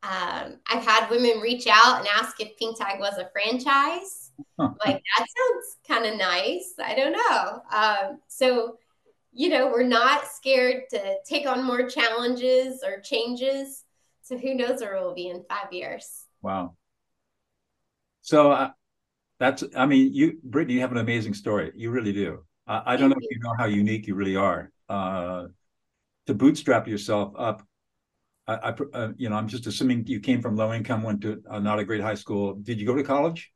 Um, 0.02 0.60
I've 0.68 0.84
had 0.84 1.10
women 1.10 1.40
reach 1.42 1.68
out 1.68 2.00
and 2.00 2.08
ask 2.08 2.42
if 2.42 2.58
Pink 2.58 2.78
Tag 2.78 3.00
was 3.00 3.18
a 3.18 3.30
franchise. 3.32 4.32
Huh. 4.60 4.70
Like, 4.86 5.02
that 5.18 5.28
sounds 5.38 5.78
kind 5.88 6.06
of 6.12 6.18
nice. 6.18 6.74
I 6.84 6.96
don't 6.96 7.12
know. 7.12 7.62
Um, 7.72 8.20
so, 8.28 8.78
you 9.32 9.50
know, 9.50 9.68
we're 9.68 9.84
not 9.84 10.26
scared 10.26 10.84
to 10.90 11.18
take 11.26 11.48
on 11.48 11.64
more 11.64 11.88
challenges 11.88 12.82
or 12.84 13.00
changes. 13.02 13.84
So, 14.24 14.38
who 14.38 14.56
knows 14.56 14.82
where 14.82 14.96
we'll 14.96 15.14
be 15.14 15.28
in 15.28 15.44
five 15.48 15.72
years? 15.72 16.26
Wow. 16.42 16.76
So, 18.22 18.52
uh, 18.52 18.72
that's, 19.40 19.64
I 19.76 19.86
mean, 19.86 20.14
you, 20.14 20.40
Brittany, 20.44 20.76
you 20.76 20.82
have 20.82 20.92
an 20.92 20.98
amazing 20.98 21.34
story. 21.34 21.72
You 21.76 21.92
really 21.92 22.14
do. 22.14 22.46
Uh, 22.66 22.82
I 22.86 22.96
don't 22.96 23.10
know 23.10 23.18
if 23.20 23.30
you 23.30 23.40
know 23.40 23.54
how 23.58 23.66
unique 23.66 24.08
you 24.08 24.16
really 24.16 24.36
are. 24.36 24.72
Uh, 24.88 25.48
to 26.30 26.34
bootstrap 26.34 26.88
yourself 26.88 27.34
up 27.38 27.64
I, 28.50 28.72
I 28.72 28.76
uh, 28.94 29.10
you 29.16 29.30
know, 29.30 29.36
I'm 29.36 29.48
just 29.48 29.68
assuming 29.68 30.08
you 30.08 30.20
came 30.20 30.42
from 30.42 30.56
low 30.56 30.74
income, 30.74 31.04
went 31.04 31.22
to 31.22 31.40
uh, 31.48 31.60
not 31.60 31.78
a 31.78 31.86
great 31.86 32.02
high 32.02 32.16
school. 32.16 32.56
Did 32.56 32.80
you 32.80 32.88
go 32.88 32.96
to 32.96 33.04
college? 33.04 33.52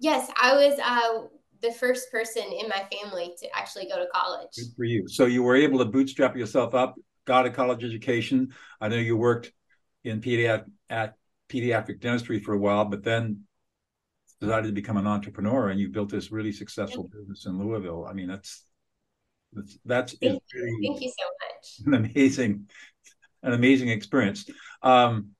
Yes, 0.00 0.28
I 0.40 0.54
was 0.54 0.78
uh, 0.82 1.28
the 1.62 1.72
first 1.72 2.10
person 2.10 2.42
in 2.42 2.68
my 2.68 2.84
family 2.92 3.34
to 3.38 3.48
actually 3.56 3.86
go 3.86 3.98
to 3.98 4.06
college. 4.12 4.48
Good 4.56 4.74
for 4.76 4.84
you. 4.84 5.06
So 5.06 5.26
you 5.26 5.44
were 5.44 5.54
able 5.54 5.78
to 5.78 5.84
bootstrap 5.84 6.36
yourself 6.36 6.74
up, 6.74 6.96
got 7.24 7.46
a 7.46 7.50
college 7.50 7.84
education. 7.84 8.52
I 8.80 8.88
know 8.88 8.96
you 8.96 9.16
worked 9.16 9.52
in 10.02 10.20
pediatric 10.20 10.64
at 10.88 11.14
pediatric 11.48 12.00
dentistry 12.00 12.40
for 12.40 12.54
a 12.54 12.58
while, 12.58 12.86
but 12.86 13.04
then 13.04 13.42
decided 14.40 14.68
to 14.68 14.72
become 14.72 14.96
an 14.96 15.06
entrepreneur, 15.06 15.68
and 15.68 15.78
you 15.78 15.88
built 15.88 16.10
this 16.10 16.32
really 16.32 16.50
successful 16.50 17.08
business 17.12 17.46
in 17.46 17.58
Louisville. 17.58 18.06
I 18.08 18.14
mean, 18.14 18.26
that's 18.26 18.64
that's 19.52 19.78
that's 19.84 20.12
thank, 20.18 20.42
you. 20.52 20.62
Really 20.62 20.88
thank 20.88 21.02
you 21.02 21.12
so 21.18 21.24
much. 21.24 21.86
An 21.86 22.06
amazing 22.06 22.66
an 23.42 23.52
amazing 23.52 23.88
experience. 23.88 24.48
Um, 24.82 25.30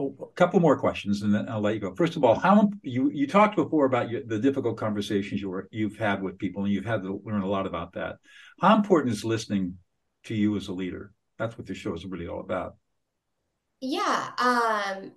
a 0.00 0.26
couple 0.34 0.58
more 0.58 0.76
questions, 0.76 1.22
and 1.22 1.32
then 1.32 1.48
I'll 1.48 1.60
let 1.60 1.74
you 1.74 1.80
go. 1.80 1.94
First 1.94 2.16
of 2.16 2.24
all, 2.24 2.34
how 2.34 2.70
you 2.82 3.10
you 3.10 3.26
talked 3.26 3.56
before 3.56 3.86
about 3.86 4.10
your, 4.10 4.22
the 4.24 4.38
difficult 4.38 4.76
conversations 4.76 5.40
you 5.40 5.50
were 5.50 5.68
you've 5.70 5.96
had 5.96 6.22
with 6.22 6.38
people, 6.38 6.64
and 6.64 6.72
you've 6.72 6.84
had 6.84 7.02
to 7.02 7.20
learn 7.24 7.42
a 7.42 7.48
lot 7.48 7.66
about 7.66 7.92
that. 7.94 8.16
How 8.60 8.74
important 8.76 9.14
is 9.14 9.24
listening 9.24 9.78
to 10.24 10.34
you 10.34 10.56
as 10.56 10.68
a 10.68 10.72
leader? 10.72 11.12
That's 11.38 11.56
what 11.56 11.66
this 11.66 11.76
show 11.76 11.94
is 11.94 12.04
really 12.04 12.26
all 12.26 12.40
about. 12.40 12.76
Yeah, 13.80 14.30
um, 14.38 15.12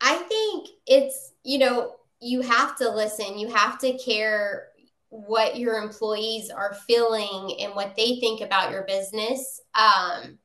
I 0.00 0.16
think 0.28 0.68
it's 0.86 1.32
you 1.44 1.58
know 1.58 1.96
you 2.20 2.40
have 2.40 2.76
to 2.78 2.90
listen. 2.90 3.38
You 3.38 3.48
have 3.48 3.78
to 3.80 3.98
care 3.98 4.68
what 5.12 5.58
your 5.58 5.74
employees 5.74 6.48
are 6.48 6.74
feeling 6.86 7.58
and 7.60 7.74
what 7.74 7.94
they 7.96 8.18
think 8.18 8.40
about 8.40 8.70
your 8.70 8.82
business. 8.84 9.60
Um, 9.74 10.38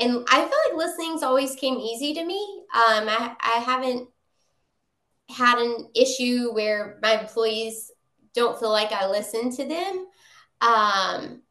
and 0.00 0.26
I 0.28 0.40
feel 0.40 0.76
like 0.76 0.86
listening's 0.86 1.22
always 1.22 1.54
came 1.54 1.76
easy 1.76 2.12
to 2.14 2.24
me. 2.24 2.64
Um, 2.74 3.08
I, 3.08 3.36
I 3.40 3.58
haven't 3.60 4.08
had 5.30 5.58
an 5.58 5.90
issue 5.94 6.50
where 6.52 6.98
my 7.02 7.20
employees 7.20 7.92
don't 8.34 8.58
feel 8.58 8.70
like 8.70 8.90
I 8.90 9.06
listen 9.06 9.54
to 9.56 9.64
them. 9.64 10.06
Um, 10.60 11.42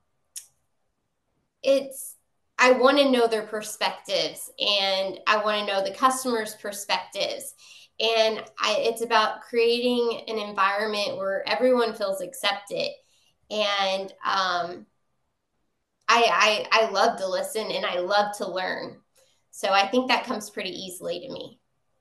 it's 1.64 2.16
I 2.60 2.72
want 2.72 2.98
to 2.98 3.10
know 3.10 3.28
their 3.28 3.46
perspectives 3.46 4.52
and 4.60 5.18
I 5.28 5.42
want 5.44 5.60
to 5.66 5.74
know 5.74 5.82
the 5.82 5.96
customer's 5.96 6.56
perspectives. 6.56 7.54
And 8.00 8.44
I, 8.60 8.78
it's 8.80 9.02
about 9.02 9.42
creating 9.42 10.22
an 10.28 10.38
environment 10.38 11.18
where 11.18 11.48
everyone 11.48 11.94
feels 11.94 12.22
accepted. 12.22 12.90
And 13.50 14.12
um, 14.24 14.86
I, 16.08 16.68
I 16.72 16.84
I 16.84 16.90
love 16.92 17.18
to 17.20 17.28
listen 17.28 17.72
and 17.72 17.86
I 17.86 18.00
love 18.00 18.36
to 18.38 18.48
learn. 18.48 18.98
So 19.52 19.70
I 19.70 19.88
think 19.88 20.10
that 20.10 20.26
comes 20.26 20.50
pretty 20.50 20.70
easily 20.70 21.20
to 21.22 21.32
me. 21.32 21.60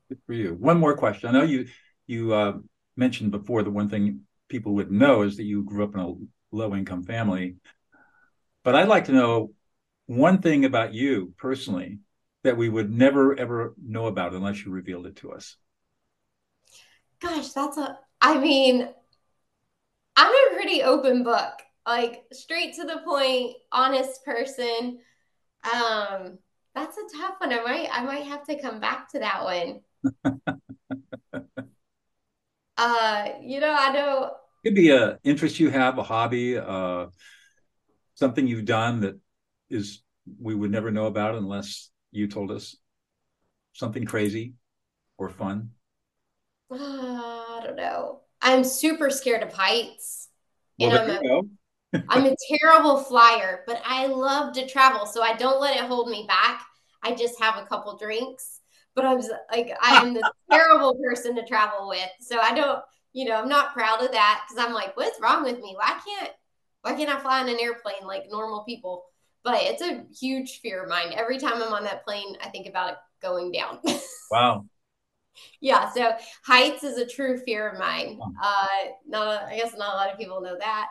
Good 0.09 0.19
for 0.27 0.33
you. 0.35 0.55
One 0.55 0.79
more 0.79 0.97
question. 0.97 1.29
I 1.29 1.33
know 1.33 1.45
you 1.45 1.67
you 2.07 2.35
uh, 2.35 2.59
mentioned 2.97 3.31
before 3.31 3.63
the 3.63 3.71
one 3.71 3.89
thing 3.89 4.21
people 4.49 4.75
would 4.75 4.91
know 4.91 5.23
is 5.23 5.37
that 5.37 5.45
you 5.45 5.65
grew 5.65 5.85
up 5.85 5.95
in 5.95 6.01
a 6.01 6.15
low 6.55 6.75
income 6.75 7.03
family, 7.03 7.57
but 8.63 8.75
I'd 8.75 8.89
like 8.89 9.07
to 9.07 9.13
know 9.13 9.53
one 10.07 10.41
thing 10.41 10.65
about 10.65 10.95
you 10.95 11.35
personally 11.37 11.99
that 12.45 12.57
we 12.57 12.69
would 12.69 12.91
never 12.91 13.37
ever 13.37 13.75
know 13.83 14.07
about 14.07 14.35
unless 14.35 14.65
you 14.65 14.71
revealed 14.71 15.07
it 15.07 15.17
to 15.17 15.33
us. 15.33 15.57
Gosh, 17.21 17.51
that's 17.51 17.79
a. 17.79 17.99
I 18.21 18.39
mean, 18.39 18.89
I'm 20.17 20.33
a 20.33 20.55
pretty 20.55 20.83
open 20.83 21.23
book 21.23 21.53
like 21.87 22.25
straight 22.33 22.75
to 22.75 22.85
the 22.85 23.01
point, 23.05 23.57
honest 23.71 24.25
person. 24.25 24.99
Um, 25.65 26.39
that's 26.75 26.97
a 26.97 27.19
tough 27.19 27.37
one. 27.39 27.53
I 27.53 27.63
might 27.63 27.89
I 27.93 28.03
might 28.05 28.25
have 28.25 28.45
to 28.47 28.61
come 28.61 28.81
back 28.81 29.11
to 29.13 29.21
that 29.21 29.45
one. 29.45 29.81
uh, 32.77 33.29
you 33.41 33.61
know, 33.61 33.75
I 33.79 33.93
know 33.93 34.31
It 34.65 34.69
could 34.69 34.75
be 34.75 34.91
a 34.91 35.19
interest 35.25 35.61
you 35.61 35.71
have, 35.71 35.99
a 35.99 36.03
hobby, 36.03 36.59
uh, 36.59 37.07
something 38.15 38.47
you've 38.47 38.65
done 38.65 39.01
that 39.01 39.19
is 39.71 40.03
we 40.41 40.55
would 40.55 40.71
never 40.71 40.91
know 40.91 41.07
about 41.07 41.35
unless 41.37 41.91
you 42.11 42.27
told 42.29 42.51
us. 42.51 42.77
Something 43.73 44.07
crazy 44.07 44.55
or 45.19 45.29
fun. 45.29 45.71
Uh, 46.71 46.77
I 46.79 47.61
don't 47.65 47.77
know. 47.77 48.21
I'm 48.43 48.65
super 48.65 49.11
scared 49.11 49.43
of 49.43 49.53
heights. 49.53 50.29
Well, 50.79 50.91
and 50.91 51.13
I'm 51.13 51.25
a, 51.95 52.03
I'm 52.09 52.27
a 52.27 52.37
terrible 52.59 52.99
flyer, 52.99 53.65
but 53.67 53.81
I 53.85 54.07
love 54.07 54.53
to 54.55 54.67
travel. 54.67 55.07
So 55.07 55.23
I 55.23 55.35
don't 55.35 55.61
let 55.61 55.77
it 55.77 55.85
hold 55.85 56.09
me 56.09 56.25
back. 56.29 56.65
I 57.03 57.15
just 57.15 57.41
have 57.41 57.57
a 57.57 57.67
couple 57.67 57.97
drinks, 57.97 58.61
but 58.95 59.05
I'm 59.05 59.21
like, 59.51 59.73
I 59.81 59.97
am 59.97 60.13
the 60.13 60.31
terrible 60.51 60.99
person 61.03 61.37
to 61.37 61.47
travel 61.47 61.89
with. 61.89 62.09
So 62.21 62.39
I 62.41 62.55
don't, 62.55 62.81
you 63.13 63.27
know, 63.27 63.37
I'm 63.37 63.49
not 63.49 63.73
proud 63.73 64.03
of 64.03 64.13
that 64.13 64.45
because 64.49 64.65
I'm 64.65 64.75
like, 64.75 64.97
what's 64.97 65.21
wrong 65.21 65.45
with 65.45 65.61
me? 65.61 65.75
Why 65.77 65.99
can't, 66.07 66.33
why 66.83 66.95
can't 66.95 67.11
I 67.11 67.21
fly 67.21 67.41
in 67.43 67.49
an 67.49 67.61
airplane 67.61 68.07
like 68.07 68.25
normal 68.31 68.65
people? 68.65 69.05
But 69.45 69.63
it's 69.63 69.83
a 69.83 70.05
huge 70.19 70.59
fear 70.61 70.83
of 70.83 70.89
mine. 70.89 71.13
Every 71.15 71.39
time 71.39 71.63
I'm 71.63 71.73
on 71.73 71.85
that 71.85 72.05
plane, 72.05 72.37
I 72.43 72.49
think 72.49 72.67
about 72.67 72.91
it 72.91 72.97
going 73.23 73.53
down. 73.53 73.79
wow. 74.31 74.67
Yeah. 75.61 75.91
So 75.93 76.13
heights 76.45 76.85
is 76.85 76.99
a 76.99 77.07
true 77.07 77.39
fear 77.39 77.69
of 77.71 77.79
mine. 77.79 78.19
Uh, 78.43 78.67
not, 79.07 79.45
I 79.45 79.57
guess 79.57 79.75
not 79.77 79.95
a 79.95 79.97
lot 79.97 80.13
of 80.13 80.19
people 80.19 80.41
know 80.41 80.57
that. 80.59 80.89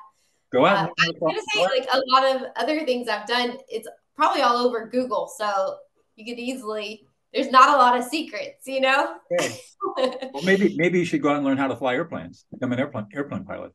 Go 0.52 0.66
ahead. 0.66 0.88
Uh, 0.88 0.92
I'm 1.00 1.20
gonna 1.20 1.42
say 1.54 1.62
like 1.64 1.88
a 1.92 2.02
lot 2.08 2.36
of 2.36 2.44
other 2.56 2.86
things 2.86 3.08
I've 3.08 3.28
done. 3.28 3.58
It's 3.68 3.88
probably 4.16 4.42
all 4.42 4.58
over 4.58 4.88
Google, 4.88 5.28
so 5.28 5.76
you 6.16 6.26
could 6.26 6.40
easily. 6.40 7.08
There's 7.34 7.52
not 7.52 7.76
a 7.76 7.78
lot 7.78 7.98
of 7.98 8.06
secrets, 8.06 8.66
you 8.66 8.80
know. 8.80 9.18
Okay. 9.40 9.60
well, 10.34 10.44
maybe 10.44 10.76
maybe 10.78 11.00
you 11.00 11.06
should 11.06 11.22
go 11.22 11.30
out 11.30 11.38
and 11.38 11.46
learn 11.46 11.58
how 11.58 11.68
to 11.68 11.76
fly 11.76 11.96
airplanes. 11.96 12.46
Become 12.52 12.72
an 12.72 12.80
airplane 12.80 13.08
airplane 13.14 13.44
pilot. 13.44 13.74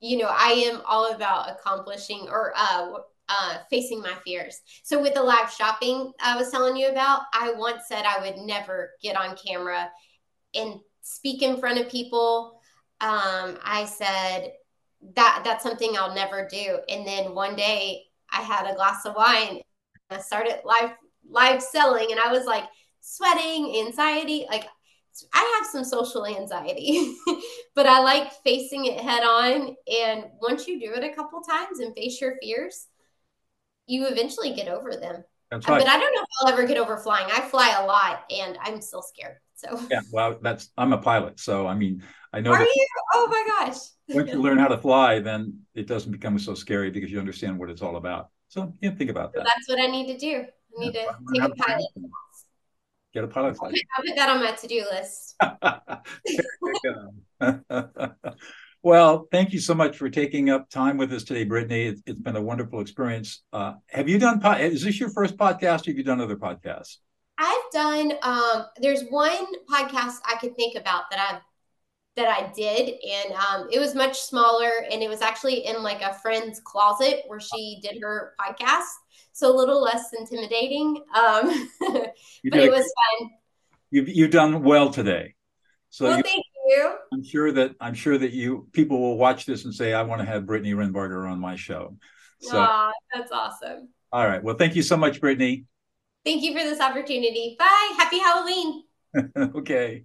You 0.00 0.18
know, 0.18 0.28
I 0.30 0.70
am 0.70 0.82
all 0.86 1.14
about 1.14 1.50
accomplishing 1.50 2.28
or 2.30 2.52
uh, 2.56 2.92
uh, 3.28 3.58
facing 3.70 4.00
my 4.00 4.14
fears. 4.24 4.60
So 4.82 5.00
with 5.00 5.14
the 5.14 5.22
live 5.22 5.50
shopping 5.50 6.12
I 6.20 6.36
was 6.36 6.50
telling 6.50 6.76
you 6.76 6.88
about, 6.88 7.22
I 7.32 7.52
once 7.56 7.84
said 7.88 8.04
I 8.04 8.20
would 8.20 8.38
never 8.38 8.90
get 9.02 9.16
on 9.16 9.36
camera 9.36 9.90
and 10.54 10.80
speak 11.02 11.42
in 11.42 11.58
front 11.58 11.80
of 11.80 11.88
people. 11.88 12.60
Um, 13.00 13.58
I 13.64 13.86
said 13.86 14.52
that 15.14 15.42
that's 15.44 15.62
something 15.62 15.96
I'll 15.96 16.14
never 16.14 16.48
do. 16.50 16.78
And 16.88 17.06
then 17.06 17.34
one 17.34 17.56
day 17.56 18.02
I 18.30 18.42
had 18.42 18.70
a 18.70 18.74
glass 18.74 19.04
of 19.04 19.14
wine. 19.14 19.60
I 20.10 20.18
started 20.18 20.60
live 20.64 20.90
live 21.28 21.62
selling, 21.62 22.08
and 22.10 22.20
I 22.20 22.30
was 22.30 22.44
like 22.44 22.64
sweating, 23.00 23.84
anxiety. 23.86 24.46
Like 24.50 24.66
I 25.32 25.58
have 25.58 25.70
some 25.70 25.84
social 25.84 26.26
anxiety, 26.26 27.14
but 27.74 27.86
I 27.86 28.00
like 28.00 28.32
facing 28.42 28.86
it 28.86 29.00
head 29.00 29.22
on. 29.22 29.76
And 30.02 30.24
once 30.40 30.66
you 30.66 30.80
do 30.80 30.92
it 30.94 31.04
a 31.04 31.14
couple 31.14 31.40
times 31.40 31.80
and 31.80 31.94
face 31.94 32.20
your 32.20 32.36
fears, 32.42 32.88
you 33.86 34.06
eventually 34.06 34.54
get 34.54 34.68
over 34.68 34.96
them. 34.96 35.24
That's 35.50 35.68
uh, 35.68 35.72
right. 35.72 35.78
But 35.80 35.88
I 35.88 35.98
don't 35.98 36.14
know 36.14 36.22
if 36.22 36.28
I'll 36.40 36.52
ever 36.52 36.66
get 36.66 36.78
over 36.78 36.96
flying. 36.98 37.26
I 37.32 37.40
fly 37.40 37.76
a 37.80 37.86
lot 37.86 38.24
and 38.30 38.58
I'm 38.62 38.80
still 38.80 39.02
scared. 39.02 39.36
So 39.54 39.80
yeah, 39.90 40.00
well, 40.12 40.38
that's 40.42 40.70
I'm 40.76 40.92
a 40.92 40.98
pilot, 40.98 41.38
so 41.38 41.66
I 41.66 41.74
mean, 41.74 42.02
I 42.32 42.40
know. 42.40 42.52
Are 42.52 42.60
you? 42.60 42.86
Oh 43.14 43.28
my 43.28 43.44
gosh! 43.46 43.78
once 44.08 44.30
you 44.30 44.42
learn 44.42 44.58
how 44.58 44.68
to 44.68 44.78
fly, 44.78 45.20
then 45.20 45.60
it 45.74 45.86
doesn't 45.86 46.12
become 46.12 46.38
so 46.38 46.54
scary 46.54 46.90
because 46.90 47.10
you 47.10 47.18
understand 47.18 47.58
what 47.58 47.70
it's 47.70 47.82
all 47.82 47.96
about. 47.96 48.30
So 48.48 48.72
yeah, 48.80 48.90
think 48.90 49.10
about 49.10 49.32
that. 49.32 49.40
So 49.40 49.44
that's 49.44 49.68
what 49.68 49.80
I 49.80 49.86
need 49.86 50.06
to 50.12 50.18
do. 50.18 50.44
I 50.76 50.80
need 50.80 50.94
yeah, 50.94 51.12
to 51.12 51.16
take 51.32 51.42
a 51.50 51.54
pilot. 51.54 51.86
Get 53.12 53.24
a 53.24 53.28
pilot 53.28 53.60
license. 53.62 53.82
I'll 53.96 54.04
put 54.04 54.16
that 54.16 54.28
on 54.28 54.40
my 54.40 54.52
to-do 54.52 54.84
list. 54.90 55.36
well, 58.84 59.26
thank 59.32 59.54
you 59.54 59.60
so 59.60 59.74
much 59.74 59.96
for 59.96 60.10
taking 60.10 60.50
up 60.50 60.68
time 60.68 60.98
with 60.98 61.10
us 61.10 61.24
today, 61.24 61.44
Brittany. 61.44 61.86
It's, 61.86 62.02
it's 62.04 62.20
been 62.20 62.36
a 62.36 62.42
wonderful 62.42 62.80
experience. 62.80 63.42
Uh, 63.50 63.72
have 63.88 64.10
you 64.10 64.18
done? 64.18 64.44
Is 64.60 64.82
this 64.84 65.00
your 65.00 65.08
first 65.08 65.38
podcast? 65.38 65.86
Or 65.86 65.90
have 65.90 65.96
you 65.96 66.04
done 66.04 66.20
other 66.20 66.36
podcasts? 66.36 66.98
I've 67.38 67.70
done. 67.72 68.12
Um, 68.22 68.66
there's 68.76 69.04
one 69.08 69.46
podcast 69.70 70.18
I 70.26 70.36
could 70.38 70.54
think 70.56 70.76
about 70.76 71.04
that 71.10 71.18
I've 71.18 71.40
that 72.16 72.28
I 72.28 72.52
did, 72.52 72.90
and 72.90 73.32
um, 73.32 73.68
it 73.72 73.78
was 73.78 73.94
much 73.94 74.20
smaller, 74.20 74.70
and 74.92 75.02
it 75.02 75.08
was 75.08 75.22
actually 75.22 75.64
in 75.66 75.82
like 75.82 76.02
a 76.02 76.12
friend's 76.12 76.60
closet 76.60 77.22
where 77.26 77.40
she 77.40 77.80
did 77.82 78.00
her 78.02 78.34
podcast, 78.38 78.84
so 79.32 79.50
a 79.50 79.56
little 79.56 79.80
less 79.80 80.12
intimidating. 80.12 81.02
Um, 81.16 81.70
but 81.80 82.12
it 82.44 82.70
was 82.70 82.92
fun. 83.18 83.30
You've 83.90 84.10
you've 84.10 84.30
done 84.30 84.62
well 84.62 84.90
today. 84.90 85.34
So 85.88 86.04
well, 86.04 86.18
you, 86.18 86.42
you. 86.66 86.94
I'm 87.12 87.24
sure 87.24 87.52
that 87.52 87.74
I'm 87.80 87.94
sure 87.94 88.16
that 88.18 88.32
you 88.32 88.68
people 88.72 89.00
will 89.00 89.18
watch 89.18 89.46
this 89.46 89.64
and 89.64 89.74
say, 89.74 89.92
"I 89.92 90.02
want 90.02 90.20
to 90.20 90.26
have 90.26 90.46
Brittany 90.46 90.72
Renbarger 90.72 91.30
on 91.30 91.40
my 91.40 91.56
show." 91.56 91.96
So, 92.40 92.58
Aww, 92.58 92.92
that's 93.12 93.32
awesome. 93.32 93.88
All 94.12 94.26
right. 94.26 94.42
Well, 94.42 94.56
thank 94.56 94.76
you 94.76 94.82
so 94.82 94.96
much, 94.96 95.20
Brittany. 95.20 95.64
Thank 96.24 96.42
you 96.42 96.52
for 96.52 96.62
this 96.62 96.80
opportunity. 96.80 97.56
Bye. 97.58 97.94
Happy 97.96 98.18
Halloween. 98.18 98.84
okay. 99.56 100.04